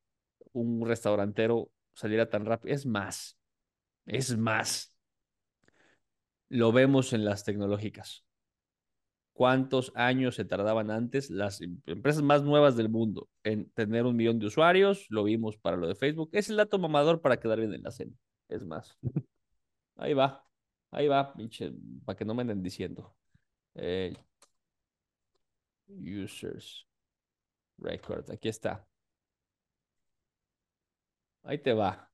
[0.52, 2.74] un restaurantero saliera tan rápido.
[2.74, 3.38] Es más,
[4.06, 4.94] es más.
[6.48, 8.24] Lo vemos en las tecnológicas.
[9.32, 14.16] ¿Cuántos años se tardaban antes las em, empresas más nuevas del mundo en tener un
[14.16, 15.06] millón de usuarios?
[15.08, 16.28] Lo vimos para lo de Facebook.
[16.32, 18.12] Es el dato mamador para quedar bien en la cena.
[18.48, 18.98] Es más.
[19.96, 20.49] Ahí va.
[20.92, 21.72] Ahí va, pinche,
[22.04, 23.14] para que no me anden diciendo.
[23.74, 24.14] Eh,
[25.88, 26.86] users.
[27.78, 28.30] Record.
[28.30, 28.86] Aquí está.
[31.42, 32.10] Ahí te va.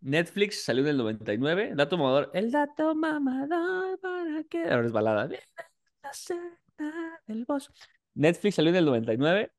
[0.00, 1.72] Netflix salió en el 99.
[1.74, 2.30] Dato mamador.
[2.34, 4.64] El dato mamador para qué.
[4.64, 5.28] Ahora es balada.
[7.26, 7.70] del boss.
[8.14, 9.52] Netflix salió en el 99.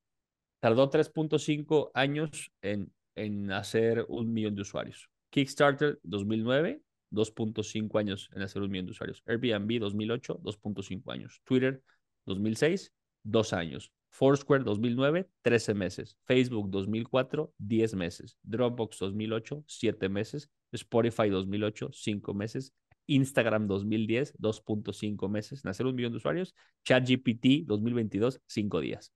[0.60, 5.10] Tardó 3.5 años en, en hacer un millón de usuarios.
[5.34, 6.80] Kickstarter 2009.
[7.12, 9.24] 2.5 años en hacer un millón de usuarios.
[9.28, 11.42] Airbnb 2008, 2.5 años.
[11.44, 11.82] Twitter
[12.26, 12.92] 2006,
[13.24, 13.92] 2 años.
[14.10, 16.18] Foursquare 2009, 13 meses.
[16.26, 18.38] Facebook 2004, 10 meses.
[18.44, 20.50] Dropbox 2008, 7 meses.
[20.72, 22.74] Spotify 2008, 5 meses.
[23.06, 25.66] Instagram 2010, 2.5 meses.
[25.66, 26.56] Nacer un millón de usuarios.
[26.84, 29.14] ChatGPT 2022, 5 días.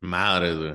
[0.00, 0.74] Madre, güey.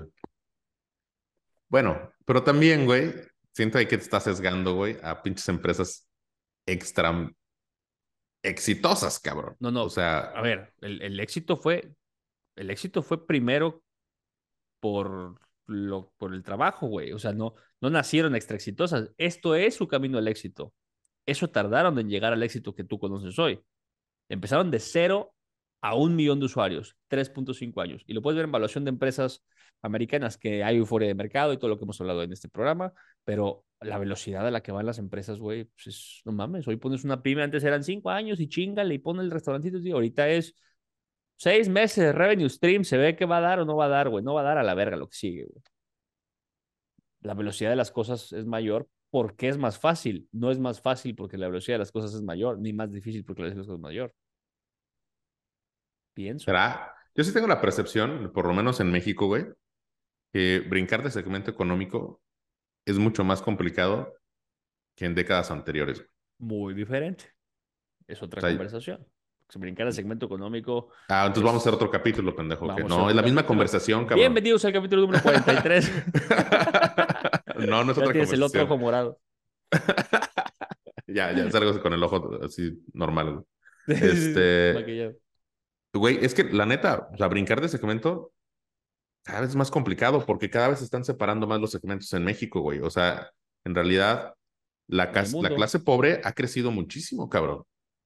[1.67, 3.11] Bueno, pero también, güey,
[3.56, 6.08] siento ahí que te estás sesgando, güey, a pinches empresas
[6.68, 7.32] extra
[8.43, 9.56] exitosas, cabrón.
[9.60, 9.86] No, no.
[9.86, 11.93] O sea, a ver, el, el éxito fue,
[12.56, 13.84] el éxito fue primero
[14.80, 17.14] por lo, por el trabajo, güey.
[17.14, 19.12] O sea, no, no nacieron extra exitosas.
[19.18, 20.74] Esto es su camino al éxito.
[21.26, 23.62] Eso tardaron en llegar al éxito que tú conoces hoy.
[24.30, 25.34] Empezaron de cero
[25.86, 28.03] a un millón de usuarios, 3.5 años.
[28.07, 29.43] Y lo puedes ver en evaluación de empresas
[29.83, 32.91] americanas, que hay euforia de mercado y todo lo que hemos hablado en este programa,
[33.23, 36.77] pero la velocidad a la que van las empresas, güey, pues es, no mames, hoy
[36.77, 40.27] pones una pyme, antes eran cinco años y chingale y pone el restaurantito, tío, ahorita
[40.27, 40.55] es
[41.38, 43.89] seis meses de revenue stream, se ve que va a dar o no va a
[43.89, 45.61] dar, güey, no va a dar a la verga lo que sigue, güey.
[47.21, 51.13] La velocidad de las cosas es mayor porque es más fácil, no es más fácil
[51.15, 53.67] porque la velocidad de las cosas es mayor, ni más difícil porque la velocidad de
[53.67, 54.15] las cosas es mayor.
[56.16, 56.45] Pienso.
[56.45, 56.95] ¿Será?
[57.13, 59.45] Yo sí tengo la percepción, por lo menos en México, güey,
[60.32, 62.22] que brincar de segmento económico
[62.86, 64.18] es mucho más complicado
[64.95, 66.05] que en décadas anteriores.
[66.39, 67.26] Muy diferente.
[68.07, 69.05] Es otra conversación.
[69.49, 70.89] Si brincar al segmento económico.
[71.09, 72.74] Ah, entonces vamos a hacer otro capítulo, pendejo.
[72.76, 74.20] Que no, es la misma conversación, cabrón.
[74.20, 75.91] Bienvenidos al capítulo número 43.
[77.68, 79.20] no, no es otra tienes el otro ojo morado.
[81.07, 83.45] ya, ya salgo con el ojo así normal.
[83.88, 85.20] Este.
[85.95, 88.33] Güey, es que la neta, o sea, brincar de segmento
[89.23, 92.23] cada vez es más complicado porque cada vez se están separando más los segmentos en
[92.23, 92.79] México, güey.
[92.79, 93.31] O sea,
[93.63, 94.35] en realidad,
[94.87, 97.63] la, la clase pobre ha crecido muchísimo, cabrón.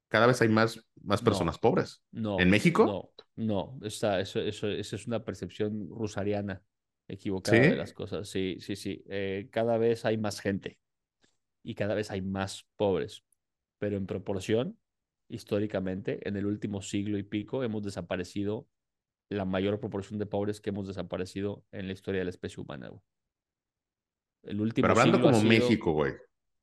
[0.07, 2.01] Cada vez hay más, más personas pobres.
[2.11, 2.39] No.
[2.39, 3.11] ¿En México?
[3.35, 3.85] No, no.
[3.85, 6.63] Eso, eso, eso es una percepción rusariana
[7.07, 8.29] equivocada de las cosas.
[8.29, 9.03] Sí, sí, sí.
[9.09, 10.79] Eh, cada vez hay más gente
[11.63, 13.23] y cada vez hay más pobres.
[13.77, 14.79] Pero en proporción,
[15.30, 18.67] históricamente, en el último siglo y pico, hemos desaparecido
[19.30, 22.91] la mayor proporción de pobres que hemos desaparecido en la historia de la especie humana.
[24.43, 26.13] El último Pero hablando como México, güey.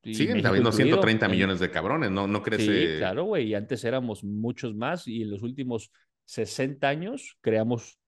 [0.02, 2.28] Siguen habiendo 130 millones de cabrones, ¿no?
[2.28, 2.64] No crece.
[2.64, 3.48] Sí, claro, güey.
[3.48, 5.90] Y antes éramos muchos más y en los últimos
[6.26, 7.98] 60 años creamos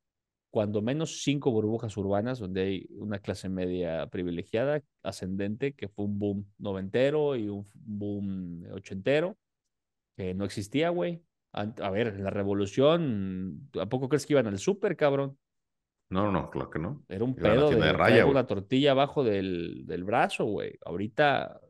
[0.50, 6.18] cuando menos cinco burbujas urbanas donde hay una clase media privilegiada, ascendente, que fue un
[6.18, 9.36] boom noventero y un boom ochentero,
[10.18, 11.22] que no existía, güey.
[11.52, 15.38] A ver, la revolución, ¿a poco crees que iban al súper, cabrón?
[16.10, 17.04] No, no, claro que no.
[17.08, 20.76] Era un pedo de, raya, una tortilla abajo del, del brazo, güey.
[20.84, 21.60] Ahorita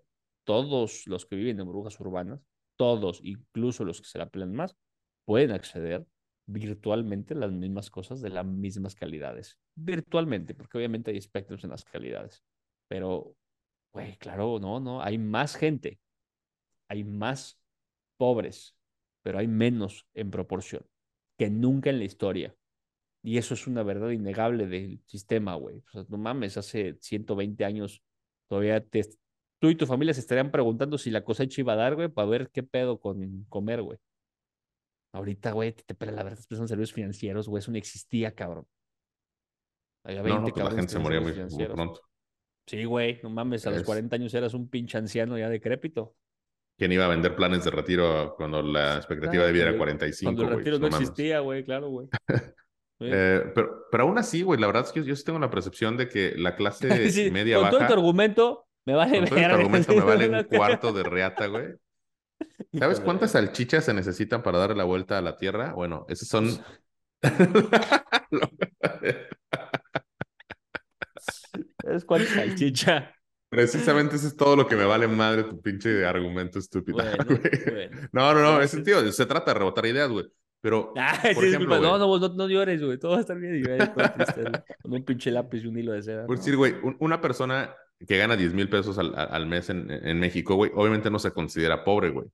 [0.45, 2.41] todos los que viven en burbujas urbanas,
[2.77, 4.75] todos, incluso los que se la pelean más,
[5.27, 6.07] pueden acceder
[6.47, 9.59] virtualmente a las mismas cosas de las mismas calidades.
[9.75, 12.43] Virtualmente, porque obviamente hay espectros en las calidades.
[12.89, 13.37] Pero,
[13.93, 16.01] güey, claro, no, no, hay más gente,
[16.89, 17.58] hay más
[18.19, 18.77] pobres,
[19.23, 20.85] pero hay menos en proporción
[21.39, 22.55] que nunca en la historia.
[23.23, 25.79] Y eso es una verdad innegable del sistema, güey.
[25.79, 28.03] O sea, no mames, hace 120 años
[28.49, 28.85] todavía
[29.61, 32.29] tú y tu familia se estarían preguntando si la cosecha iba a dar, güey, para
[32.29, 33.99] ver qué pedo con comer, güey.
[35.13, 38.67] Ahorita, güey, te, te la verdad, en servicios financieros, güey, eso no existía, cabrón.
[40.05, 42.01] Había 20 no, no, pues la gente se moría muy, pronto.
[42.67, 46.15] Sí, güey, no mames, a los 40 años eras un pinche anciano ya decrépito.
[46.79, 50.33] ¿Quién iba a vender planes de retiro cuando la expectativa de vida era 45?
[50.33, 52.09] Cuando el retiro no, existía, güey, claro, güey.
[53.01, 55.97] Eh, pero, pero aún así, güey, la verdad es que yo, sí tengo la percepción
[55.97, 56.89] de que la clase
[57.33, 57.71] media con baja.
[57.71, 61.05] Con todo tu argumento, me vale con todo este argumento me vale un cuarto de
[61.05, 61.77] reata, güey.
[62.77, 65.75] ¿Sabes cuántas salchichas se necesitan para darle la vuelta a la Tierra?
[65.75, 66.51] Bueno, esas son.
[71.85, 73.15] ¿Sabes cuánta salchicha?
[73.49, 76.99] Precisamente eso es todo lo que me vale madre tu pinche argumento estúpido.
[78.13, 80.27] No, no, no, ese tío, se trata de rebotar ideas, güey.
[80.61, 80.93] Pero,
[81.35, 82.99] por ejemplo, no, no, no, no, llores, güey.
[82.99, 83.63] Todo va a estar bien.
[84.83, 86.27] con un pinche lápiz y un hilo de seda.
[86.27, 87.75] Por decir, güey, una persona
[88.07, 91.33] que gana 10 mil pesos al, al mes en, en, México, güey, obviamente no se
[91.33, 92.27] considera pobre, güey.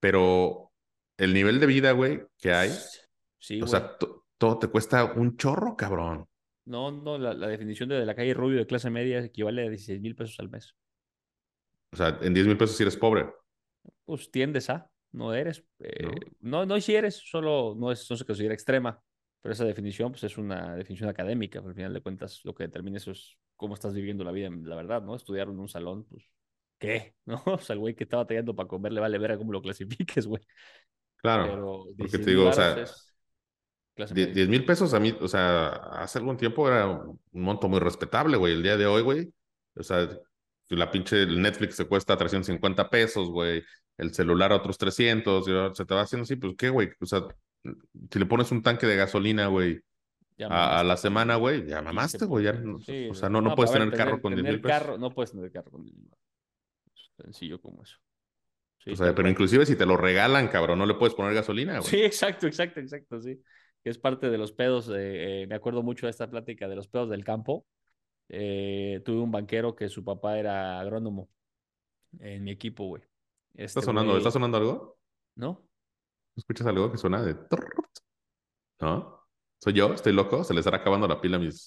[0.00, 0.72] Pero
[1.18, 2.70] el nivel de vida, güey, que hay,
[3.38, 3.96] sí, o sea,
[4.38, 6.26] todo te cuesta un chorro, cabrón.
[6.70, 10.00] No, no, la, la definición de, la calle rubio de clase media equivale a 16
[10.00, 10.76] mil pesos al mes.
[11.92, 13.28] O sea, en 10 mil pesos si eres pobre.
[14.04, 15.64] Pues tiendes a, no eres.
[15.80, 16.06] Eh,
[16.38, 16.64] no.
[16.64, 19.02] no, si eres, solo no, es, no se considera extrema.
[19.42, 21.58] Pero esa definición, pues es una definición académica.
[21.58, 24.76] Al final de cuentas, lo que determina eso es cómo estás viviendo la vida, la
[24.76, 25.16] verdad, ¿no?
[25.16, 26.30] Estudiar en un salón, pues,
[26.78, 27.16] ¿qué?
[27.26, 27.42] ¿No?
[27.46, 29.60] O sea, el güey que estaba tallando para comer le vale ver a cómo lo
[29.60, 30.42] clasifiques, güey.
[31.16, 32.84] Claro, porque te digo, o sea,
[34.06, 38.36] 10 mil pesos a mí, o sea, hace algún tiempo era un monto muy respetable,
[38.36, 38.54] güey.
[38.54, 39.32] El día de hoy, güey,
[39.76, 40.08] o sea,
[40.68, 43.62] la pinche Netflix se cuesta 350 pesos, güey.
[43.96, 46.90] El celular a otros 300, se te va haciendo así, pues qué, güey.
[47.00, 47.24] O sea,
[48.10, 49.80] si le pones un tanque de gasolina, güey,
[50.48, 52.46] a, la semana, güey, ya mamaste, güey.
[52.46, 54.98] o sea, no, no, puedes tener, carro con 10 mil pesos.
[54.98, 56.10] no puedes tener carro con 10 mil
[57.16, 57.98] Sencillo como eso.
[58.86, 61.90] o sea, pero inclusive si te lo regalan, cabrón, no le puedes poner gasolina, güey.
[61.90, 63.38] Sí, exacto, exacto, exacto, sí.
[63.82, 66.88] Que es parte de los pedos, eh, me acuerdo mucho de esta plática de los
[66.88, 67.66] pedos del campo.
[68.28, 71.28] Eh, tuve un banquero que su papá era agrónomo
[72.18, 73.02] en mi equipo, güey.
[73.54, 74.16] ¿Está este sonando?
[74.16, 74.98] ¿Está sonando algo?
[75.34, 75.66] ¿No?
[76.36, 77.36] ¿Escuchas algo que suena de...
[78.80, 79.26] ¿No?
[79.58, 79.92] ¿Soy yo?
[79.92, 80.44] ¿Estoy loco?
[80.44, 81.66] ¿Se les estará acabando la pila a mis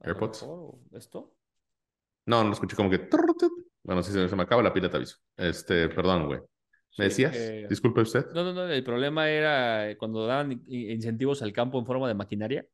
[0.00, 0.46] AirPods?
[0.92, 1.34] ¿Esto?
[2.26, 3.08] No, no escuché como que...
[3.82, 5.16] Bueno, si se, me acaba la pila te aviso.
[5.36, 6.40] Este, perdón, güey.
[6.98, 7.68] ¿Me decías?
[7.68, 8.26] Disculpe usted.
[8.32, 8.66] No, no, no.
[8.68, 12.66] El problema era cuando daban incentivos al campo en forma de maquinaria,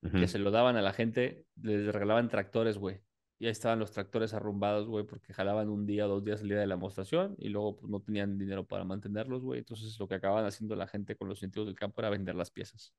[0.00, 3.00] que se lo daban a la gente, les regalaban tractores, güey.
[3.40, 6.48] Y ahí estaban los tractores arrumbados, güey, porque jalaban un día o dos días el
[6.48, 9.60] día de la demostración y luego pues, no tenían dinero para mantenerlos, güey.
[9.60, 12.50] Entonces lo que acababan haciendo la gente con los incentivos del campo era vender las
[12.50, 12.92] piezas.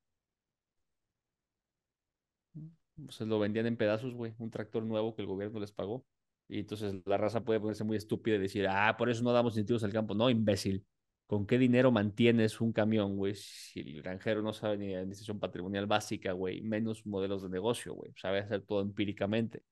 [2.96, 4.34] Entonces lo vendían en pedazos, güey.
[4.38, 6.06] Un tractor nuevo que el gobierno les pagó.
[6.50, 9.52] Y entonces la raza puede ponerse muy estúpida y decir, ah, por eso no damos
[9.52, 10.14] incentivos al campo.
[10.14, 10.84] No, imbécil.
[11.28, 13.36] ¿Con qué dinero mantienes un camión, güey?
[13.36, 17.94] Si el granjero no sabe ni de administración patrimonial básica, güey, menos modelos de negocio,
[17.94, 18.12] güey.
[18.16, 19.62] Sabe hacer todo empíricamente.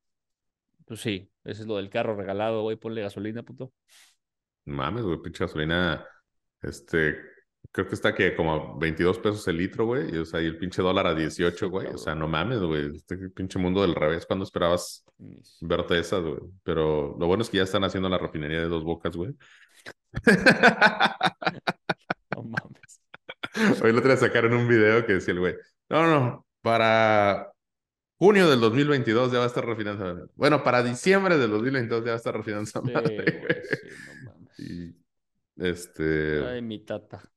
[0.86, 2.76] Pues sí, ese es lo del carro regalado, güey.
[2.76, 3.72] Ponle gasolina, puto.
[4.66, 6.06] Mames, güey, pinche gasolina.
[6.62, 7.16] Este,
[7.70, 10.14] Creo que está que como 22 pesos el litro, güey.
[10.14, 11.88] Y, o sea, y el pinche dólar a 18, güey.
[11.88, 12.96] O sea, no mames, güey.
[12.96, 14.26] Este pinche mundo del revés.
[14.26, 15.04] ¿Cuándo esperabas
[15.60, 16.40] verte esas, güey?
[16.62, 19.34] Pero lo bueno es que ya están haciendo la refinería de dos bocas, güey.
[22.34, 23.82] No mames.
[23.82, 25.54] Hoy lo sacar sacaron un video que decía el güey.
[25.88, 27.50] No, no, para
[28.16, 30.28] junio del 2022 ya va a estar refinando.
[30.36, 32.34] Bueno, para diciembre del 2022 ya va a estar
[32.82, 33.62] madre, güey.
[33.64, 34.58] Sí, no mames.
[34.60, 34.96] Y
[35.56, 36.46] este.
[36.46, 37.28] Ay, mi tata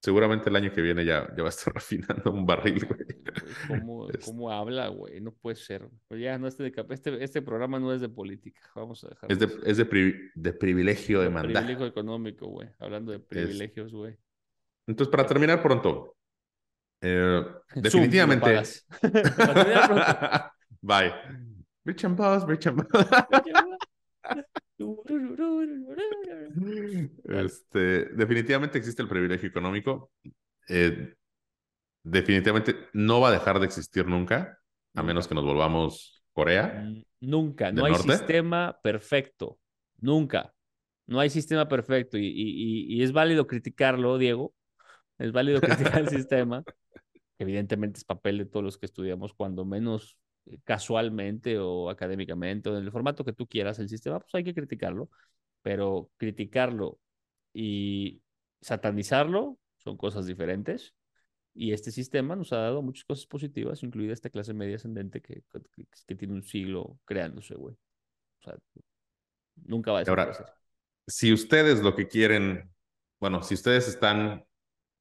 [0.00, 3.06] seguramente el año que viene ya, ya va a estar refinando un barril, güey.
[3.68, 5.20] ¿Cómo, ¿Cómo, habla, güey?
[5.20, 5.88] No puede ser.
[6.08, 8.60] Pues ya, no, este, este, este programa no es de política.
[8.74, 9.30] Vamos a dejar.
[9.30, 11.64] Es de, es de, privilegio de, mandar.
[11.64, 12.68] Privilegio económico, güey.
[12.78, 14.16] Hablando de privilegios, güey.
[14.86, 16.16] Entonces, para terminar pronto,
[17.00, 17.44] eh,
[17.74, 18.62] definitivamente.
[20.80, 21.12] Bye.
[21.84, 23.06] Rich and Boss, Rich and Boss.
[27.24, 30.12] Este, definitivamente existe el privilegio económico.
[30.68, 31.14] Eh,
[32.02, 34.58] definitivamente no va a dejar de existir nunca,
[34.94, 36.88] a menos que nos volvamos Corea.
[37.20, 39.58] Nunca, no hay sistema perfecto,
[39.98, 40.54] nunca.
[41.06, 44.54] No hay sistema perfecto y, es válido criticarlo, Diego.
[45.18, 46.62] Es válido criticar el sistema.
[47.38, 50.18] Evidentemente es papel de todos los que estudiamos, cuando menos
[50.64, 54.54] casualmente o académicamente o en el formato que tú quieras el sistema, pues hay que
[54.54, 55.10] criticarlo
[55.62, 56.98] pero criticarlo
[57.52, 58.22] y
[58.60, 60.94] satanizarlo son cosas diferentes.
[61.54, 65.42] Y este sistema nos ha dado muchas cosas positivas, incluida esta clase media ascendente que,
[66.06, 67.74] que, tiene un siglo creándose, güey.
[67.74, 68.56] O sea,
[69.56, 70.46] nunca va a desaparecer.
[70.46, 70.54] Ahora,
[71.06, 72.70] si ustedes lo que quieren,
[73.18, 74.44] bueno, si ustedes están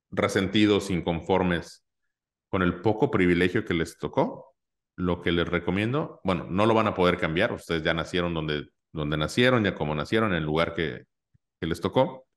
[0.09, 1.85] resentidos, inconformes
[2.49, 4.55] con el poco privilegio que les tocó,
[4.97, 8.67] lo que les recomiendo, bueno, no lo van a poder cambiar, ustedes ya nacieron donde
[8.97, 11.05] donde nacieron, ya como nacieron, en el lugar que,
[11.61, 12.27] les tocó.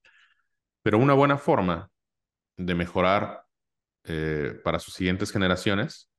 [0.83, 1.91] Pero una buena forma
[2.57, 3.45] de mejorar
[4.05, 6.11] eh, para sus siguientes generaciones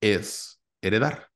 [0.00, 1.28] es heredar,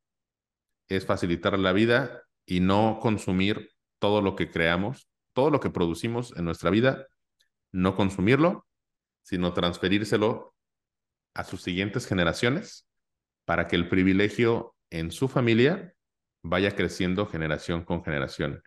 [0.88, 6.36] es facilitar la vida y no consumir todo lo que creamos, todo lo que producimos
[6.36, 7.06] en nuestra vida,
[7.72, 8.66] no consumirlo,
[9.22, 10.54] sino transferírselo
[11.34, 12.86] a sus siguientes generaciones
[13.44, 15.94] para que el privilegio en su familia
[16.42, 18.62] vaya creciendo generación con generación.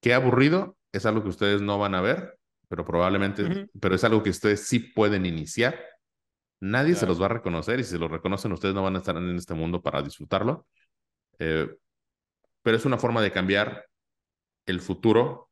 [0.00, 2.38] Qué aburrido, es algo que ustedes no van a ver,
[2.68, 5.78] pero probablemente, pero es algo que ustedes sí pueden iniciar.
[6.60, 8.98] Nadie se los va a reconocer y si se los reconocen ustedes no van a
[8.98, 10.66] estar en este mundo para disfrutarlo.
[11.38, 11.68] Eh,
[12.62, 13.86] pero es una forma de cambiar
[14.66, 15.50] el futuro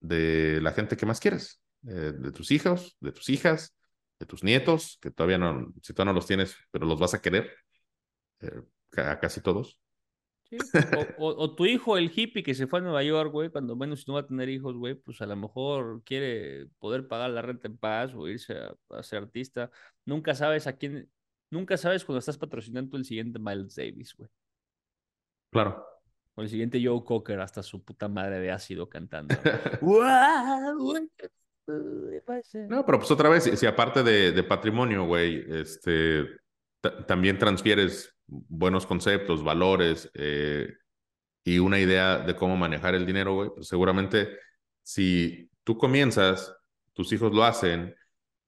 [0.00, 3.74] de la gente que más quieres, eh, de tus hijos, de tus hijas,
[4.20, 7.22] de tus nietos, que todavía no, si todavía no los tienes, pero los vas a
[7.22, 7.50] querer,
[8.40, 8.62] eh,
[8.98, 9.80] a casi todos.
[11.18, 14.06] O, tu hijo, el hippie que se fue a Nueva York, güey, cuando menos si
[14.08, 17.68] no va a tener hijos, güey, pues a lo mejor quiere poder pagar la renta
[17.68, 18.54] en paz o irse
[18.90, 19.70] a, ser artista.
[20.04, 21.08] Nunca sabes a quién,
[21.50, 24.28] nunca sabes cuando estás patrocinando el siguiente Miles Davis, güey.
[25.50, 25.86] Claro.
[26.34, 29.34] O el siguiente Joe Cocker, hasta su puta madre de ácido cantando.
[31.66, 36.26] no, pero pues otra vez, si, aparte de, patrimonio, güey, este,
[37.06, 40.72] también transfieres buenos conceptos, valores eh,
[41.44, 44.38] y una idea de cómo manejar el dinero, güey, pues seguramente
[44.82, 46.54] si tú comienzas,
[46.92, 47.94] tus hijos lo hacen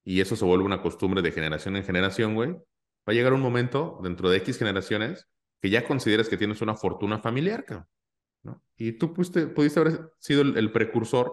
[0.05, 3.41] y eso se vuelve una costumbre de generación en generación, güey, va a llegar un
[3.41, 5.29] momento dentro de X generaciones
[5.61, 7.65] que ya consideres que tienes una fortuna familiar,
[8.43, 8.63] ¿no?
[8.77, 11.33] Y tú pudiste, pudiste haber sido el, precursor.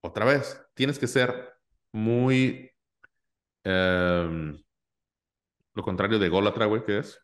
[0.00, 1.54] Otra vez, tienes que ser
[1.92, 2.70] muy...
[3.64, 4.56] Em,
[5.74, 7.20] lo contrario de Golatra, güey, ¿qué es?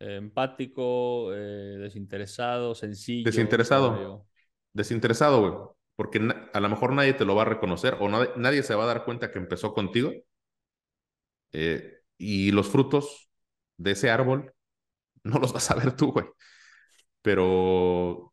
[0.00, 3.24] empático, eh, desinteresado, sencillo.
[3.24, 4.26] Desinteresado.
[4.72, 5.54] Desinteresado, güey.
[5.96, 6.20] Porque
[6.52, 9.04] a lo mejor nadie te lo va a reconocer o nadie, se va a dar
[9.04, 10.12] cuenta que empezó contigo.
[11.52, 13.30] Eh, y los frutos
[13.76, 14.52] de ese árbol
[15.24, 16.26] no los vas a ver tú, güey.
[17.22, 18.32] Pero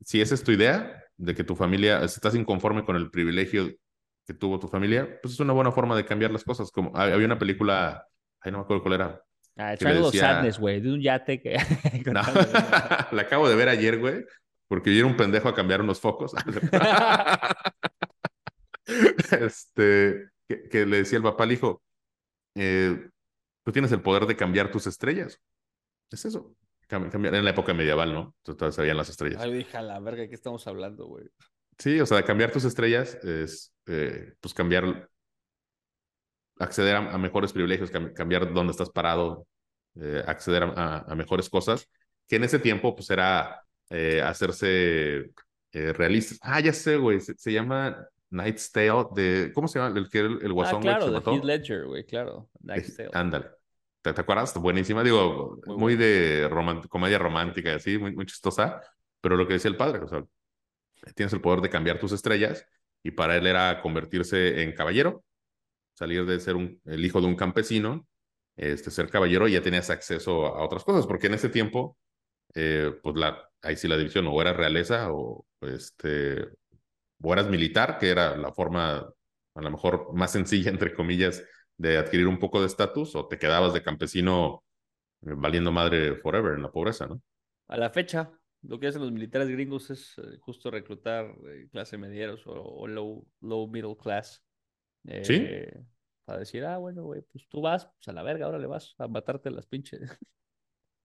[0.00, 3.70] si esa es tu idea, de que tu familia, si estás inconforme con el privilegio
[4.26, 6.70] que tuvo tu familia, pues es una buena forma de cambiar las cosas.
[6.70, 8.06] Como había una película,
[8.40, 9.22] ay, no me acuerdo cuál era,
[9.58, 10.20] Ah, Triangle decía...
[10.20, 11.56] Sadness, güey, de un yate que...
[12.06, 12.22] no,
[13.12, 14.24] la acabo de ver ayer, güey,
[14.68, 16.32] porque yo era un pendejo a cambiar unos focos.
[19.32, 21.82] este, que, le decía el papá al hijo,
[22.54, 23.10] eh,
[23.64, 25.40] tú tienes el poder de cambiar tus estrellas.
[26.10, 26.54] Es eso.
[26.88, 28.34] Cambiar, en la época medieval, ¿no?
[28.46, 29.42] Entonces sabían las estrellas.
[29.42, 31.26] Ay, hija, la verga, ¿qué estamos hablando, güey?
[31.78, 35.08] Sí, o sea, cambiar tus estrellas es, eh, pues, cambiar
[36.58, 39.46] acceder a, mejores privilegios, cambiar dónde estás parado,
[40.00, 41.88] eh, acceder a, mejores cosas,
[42.26, 45.30] que en ese tiempo pues era eh, hacerse
[45.72, 46.38] realistas.
[46.40, 49.96] Ah, ya sé, güey, se, llama Night's Tale de, ¿cómo se llama?
[49.96, 53.10] El que el, el guasón, ah, claro, de Heath Ledger, güey, claro, Night's Tale.
[53.12, 53.57] Ándale.
[54.14, 54.54] ¿Te, acuerdas?
[54.54, 56.48] Buenísima, digo, muy, de
[56.88, 58.80] comedia romántica y así, muy, muy chistosa,
[59.20, 60.24] pero lo que decía el padre, o sea,
[61.14, 62.66] tienes el poder de cambiar tus estrellas
[63.02, 65.24] y para él era convertirse en caballero
[65.98, 68.06] salir de ser un, el hijo de un campesino,
[68.56, 71.98] este, ser caballero, y ya tenías acceso a otras cosas, porque en ese tiempo,
[72.54, 76.46] eh, pues la, ahí sí la división, o era realeza o, este,
[77.20, 79.10] o eras militar, que era la forma
[79.54, 81.42] a lo mejor más sencilla, entre comillas,
[81.78, 84.64] de adquirir un poco de estatus, o te quedabas de campesino
[85.22, 87.22] eh, valiendo madre forever en la pobreza, ¿no?
[87.68, 88.30] A la fecha,
[88.62, 91.34] lo que hacen los militares gringos es eh, justo reclutar
[91.70, 94.42] clase medieros o, o, low, low middle class
[95.22, 95.36] ¿Sí?
[95.40, 95.84] Eh,
[96.24, 98.94] para decir, ah, bueno, güey, pues tú vas pues a la verga, ahora le vas
[98.98, 100.00] a matarte las pinches.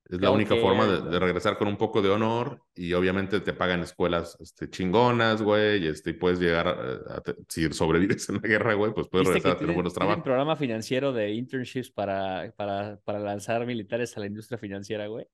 [0.09, 3.81] Es la única forma de, regresar con un poco de honor y obviamente te pagan
[3.81, 8.93] escuelas este, chingonas, güey, y, este, puedes llegar a, si sobrevives en la guerra, güey,
[8.93, 10.17] pues puedes regresar a tener buenos trabajos.
[10.17, 15.25] un programa financiero de internships para, para, para lanzar militares a la industria financiera, güey?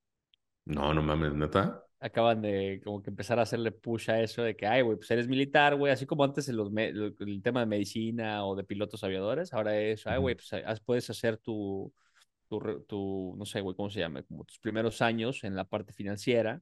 [0.66, 4.56] No, no mames, neta acaban de como que empezar a hacerle push a eso de
[4.56, 7.66] que, ay, güey, pues eres militar, güey, así como antes en los el tema de
[7.66, 10.50] medicina o de pilotos aviadores, ahora es, ay, güey, pues
[10.86, 11.94] puedes hacer tu,
[12.50, 14.24] tu, no sé, güey, ¿cómo se llama?
[14.24, 16.62] Como tus primeros años en la parte financiera,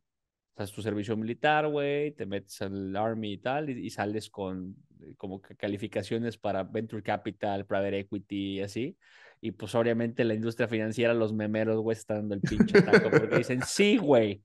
[0.55, 5.15] haces tu servicio militar, güey, te metes al Army y tal, y, sales con eh,
[5.17, 8.97] como calificaciones para Venture Capital, Private Equity y así.
[9.39, 13.37] Y pues obviamente la industria financiera, los memeros, güey, están dando el pinche taco porque
[13.37, 14.41] dicen, sí, güey,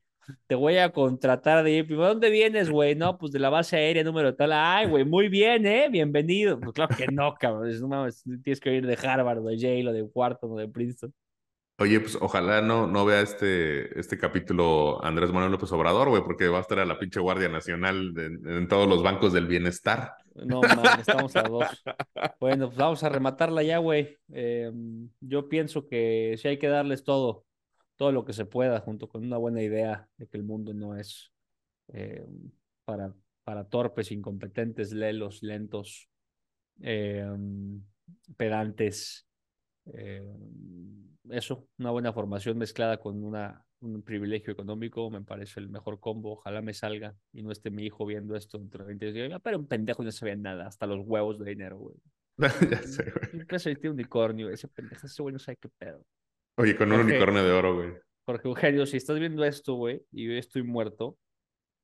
[0.46, 1.88] te voy a contratar de ir.
[1.88, 2.94] ¿Dónde vienes, güey?
[2.94, 4.52] No, pues de la base aérea número tal.
[4.52, 5.88] Ay, güey, muy bien, ¿eh?
[5.90, 6.60] Bienvenido.
[6.60, 7.70] Pues claro que no, cabrón.
[7.88, 8.06] No
[8.42, 11.12] tienes que ir de Harvard, de Yale, o de Wharton, o de Princeton.
[11.78, 16.48] Oye, pues ojalá no, no vea este, este capítulo Andrés Manuel López Obrador, güey, porque
[16.48, 20.12] va a estar a la pinche Guardia Nacional en todos los bancos del bienestar.
[20.34, 21.66] No, man, estamos a dos.
[22.38, 24.16] Bueno, pues vamos a rematarla ya, güey.
[24.28, 27.44] Em, yo pienso que sí hay que darles todo
[28.02, 30.96] todo lo que se pueda, junto con una buena idea de que el mundo no
[30.96, 31.32] es
[31.92, 32.26] eh,
[32.84, 33.14] para,
[33.44, 36.08] para torpes, incompetentes, lelos, lentos,
[36.80, 37.24] eh,
[38.36, 39.28] pedantes.
[39.94, 40.34] Eh,
[41.30, 46.32] eso, una buena formación mezclada con una, un privilegio económico me parece el mejor combo.
[46.32, 49.40] Ojalá me salga y no esté mi hijo viendo esto dentro de 20 años.
[49.42, 51.96] Pero un pendejo no sabía nada, hasta los huevos de dinero, güey.
[52.70, 53.76] ya sé, güey.
[53.84, 56.04] un unicornio, ese pendejo, ese güey no sabe qué pedo.
[56.56, 57.92] Oye, con un unicornio de oro, güey.
[58.24, 61.18] Jorge Eugenio, si estás viendo esto, güey, y yo estoy muerto,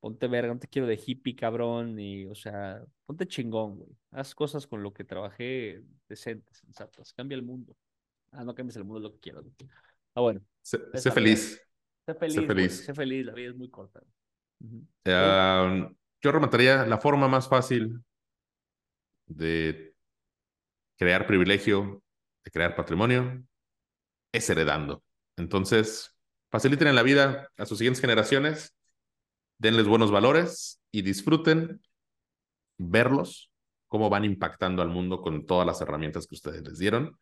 [0.01, 3.91] ponte verga, no te quiero de hippie, cabrón, y, o sea, ponte chingón, güey.
[4.13, 7.13] Haz cosas con lo que trabajé decentes, sensatas.
[7.13, 7.77] Cambia el mundo.
[8.33, 9.45] Ah, no cambies el mundo, lo que quiero.
[10.15, 10.41] Ah, bueno.
[10.63, 10.79] Sé,
[11.11, 11.61] feliz.
[12.07, 12.35] Sé feliz.
[12.35, 12.85] Sé feliz.
[12.85, 14.01] sé feliz, la vida es muy corta.
[15.05, 18.03] yo remataría la forma más fácil
[19.27, 19.95] de
[20.97, 22.03] crear privilegio,
[22.45, 23.45] de crear patrimonio,
[24.33, 25.03] es heredando.
[25.37, 26.15] Entonces,
[26.51, 28.75] faciliten en la vida a sus siguientes generaciones,
[29.59, 31.81] denles buenos valores y disfruten
[32.79, 33.51] verlos,
[33.87, 37.17] cómo van impactando al mundo con todas las herramientas que ustedes les dieron.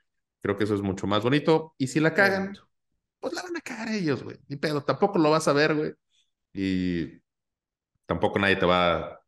[0.46, 1.74] Creo que eso es mucho más bonito.
[1.76, 2.56] Y si la cagan,
[3.18, 4.38] pues la van a cagar ellos, güey.
[4.46, 5.92] Ni pedo, tampoco lo vas a ver, güey.
[6.52, 7.20] Y
[8.06, 9.20] tampoco nadie te va,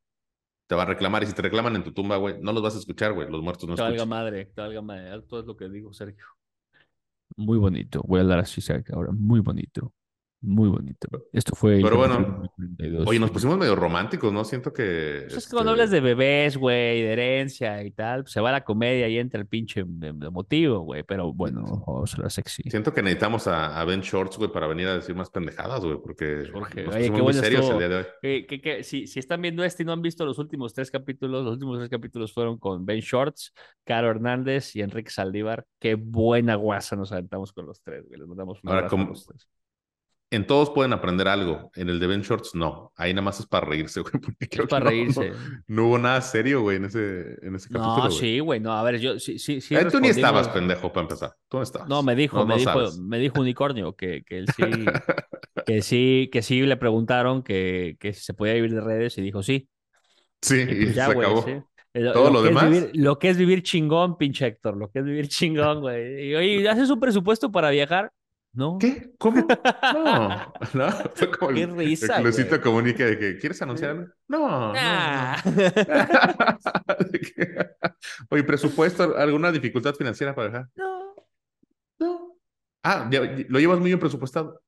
[0.68, 1.24] te va a reclamar.
[1.24, 3.28] Y si te reclaman en tu tumba, güey, no los vas a escuchar, güey.
[3.28, 5.20] Los muertos no te valga madre, valga madre.
[5.22, 6.24] Todo es lo que digo, Sergio.
[7.34, 8.00] Muy bonito.
[8.06, 8.60] Voy a hablar así
[8.92, 9.10] ahora.
[9.10, 9.92] Muy bonito.
[10.40, 11.08] Muy bonito.
[11.32, 11.80] Esto fue.
[11.82, 12.48] Pero bueno,
[13.06, 14.44] oye, nos pusimos medio románticos, ¿no?
[14.44, 15.22] Siento que.
[15.24, 18.52] Pues es que cuando hablas de bebés, güey, de herencia y tal, pues se va
[18.52, 21.02] la comedia y entra el pinche motivo, güey.
[21.02, 22.62] Pero bueno, o sea, sexy.
[22.70, 26.48] Siento que necesitamos a, Ben Shorts, güey, para venir a decir más pendejadas, güey, porque.
[26.52, 28.46] Jorge, nos oye, qué muy serios el día de hoy.
[28.46, 31.44] Que, que, si, si, están viendo este y no han visto los últimos tres capítulos,
[31.44, 35.66] los últimos tres capítulos fueron con Ben Shorts, Caro Hernández y Enrique Saldívar.
[35.80, 38.20] Qué buena guasa nos aventamos con los tres, güey.
[38.20, 39.12] Les mandamos un Ahora, como,
[40.30, 41.70] en todos pueden aprender algo.
[41.74, 42.92] En el de Ben Shorts, no.
[42.96, 44.12] Ahí nada más es para reírse, güey.
[44.38, 45.32] es para reírse.
[45.66, 48.04] No, hubo nada serio, güey, en ese, en ese capítulo.
[48.04, 48.60] No, sí, güey.
[48.60, 49.74] No, a ver, yo sí, sí, sí.
[49.74, 51.34] Eh, tú ni estabas, pendejo, para empezar.
[51.48, 51.88] Tú no estabas.
[51.88, 54.62] No, me dijo, me, dijo me dijo Unicornio que, que él sí,
[55.66, 59.42] que sí, que sí le preguntaron que, que se podía vivir de redes y dijo
[59.42, 59.68] sí.
[60.42, 61.44] Sí, y, pues se acabó.
[62.12, 62.90] Todo lo, demás.
[62.92, 64.76] lo que es vivir chingón, pinche Héctor.
[64.76, 66.28] Lo que es vivir chingón, güey.
[66.28, 68.12] Y oye, ¿haces un presupuesto para viajar?
[68.58, 68.76] ¿No?
[68.76, 69.12] ¿Qué?
[69.18, 69.46] ¿Cómo?
[69.94, 70.90] No, no.
[71.14, 74.12] Fue como Qué el, risa, el comunica de que ¿quieres anunciar?
[74.26, 74.72] No.
[74.72, 74.72] no.
[78.30, 80.68] Oye, presupuesto, ¿alguna dificultad financiera para dejar?
[80.74, 81.14] No.
[82.00, 82.36] No.
[82.82, 83.08] Ah,
[83.48, 84.60] lo llevas muy bien presupuestado.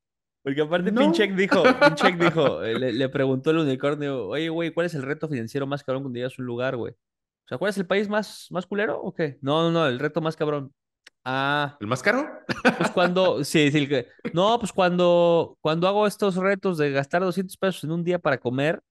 [0.44, 1.00] Porque aparte no.
[1.00, 5.02] Pincheck dijo, Pincheck dijo, eh, le, le, preguntó el unicornio, oye, güey, ¿cuál es el
[5.02, 6.92] reto financiero más cabrón cuando llegas a un lugar, güey?
[6.92, 9.40] O sea, ¿cuál es el país más, más culero o qué?
[9.42, 10.72] No, no, no, el reto más cabrón.
[11.24, 11.76] Ah.
[11.80, 12.28] ¿El más caro?
[12.78, 13.88] Pues cuando, sí, sí,
[14.32, 18.38] no, pues cuando, cuando hago estos retos de gastar 200 pesos en un día para
[18.38, 18.82] comer,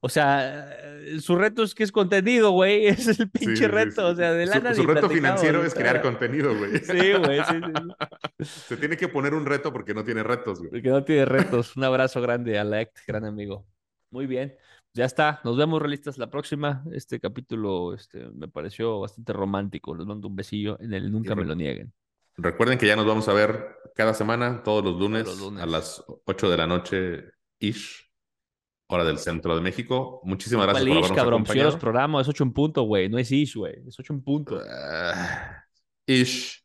[0.00, 0.76] o sea,
[1.20, 2.86] su reto es que es contenido, güey.
[2.86, 4.06] Ese es el pinche reto.
[4.06, 6.78] O sea, de lana Su, su reto financiero es crear contenido, güey.
[6.78, 7.40] Sí, güey.
[8.40, 10.70] Se tiene que poner un reto porque no tiene retos, güey.
[10.70, 11.76] Porque no tiene retos.
[11.76, 13.66] Un abrazo grande a Lect, gran amigo.
[14.10, 14.56] Muy bien
[14.98, 16.82] ya está, nos vemos realistas la próxima.
[16.92, 19.94] Este capítulo este, me pareció bastante romántico.
[19.94, 21.92] Les mando un besillo en el Nunca me lo nieguen.
[22.36, 25.28] Recuerden que ya nos vamos a ver cada semana, todos los lunes,
[25.60, 27.24] a las 8 de la noche,
[27.60, 28.10] ish,
[28.88, 30.20] hora del centro de México.
[30.24, 31.70] Muchísimas gracias por habernos cabrón, pues acompañado.
[31.70, 34.60] los programas, es 8 en punto, güey, no es ish, güey, es 8 en punto.
[34.68, 35.62] Ah,
[36.06, 36.60] ish.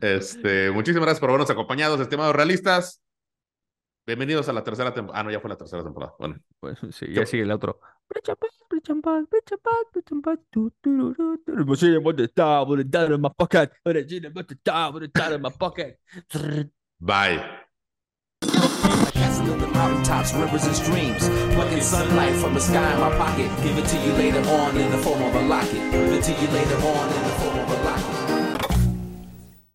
[0.00, 3.02] Este, muchísimas gracias por habernos acompañado, estimados realistas.
[4.06, 5.20] Bienvenidos a la tercera temporada.
[5.20, 6.14] Ah, no, ya fue la tercera temporada.
[6.18, 7.80] Bueno, pues sí, ya sigue el otro.
[17.00, 17.66] Bye.
[19.56, 21.28] in the mountaintops, rivers and streams.
[21.54, 23.50] Plucking sunlight from the sky in my pocket.
[23.62, 25.92] Give it to you later on in the form of a locket.
[25.92, 27.55] Give it to you later on in the form of a locket.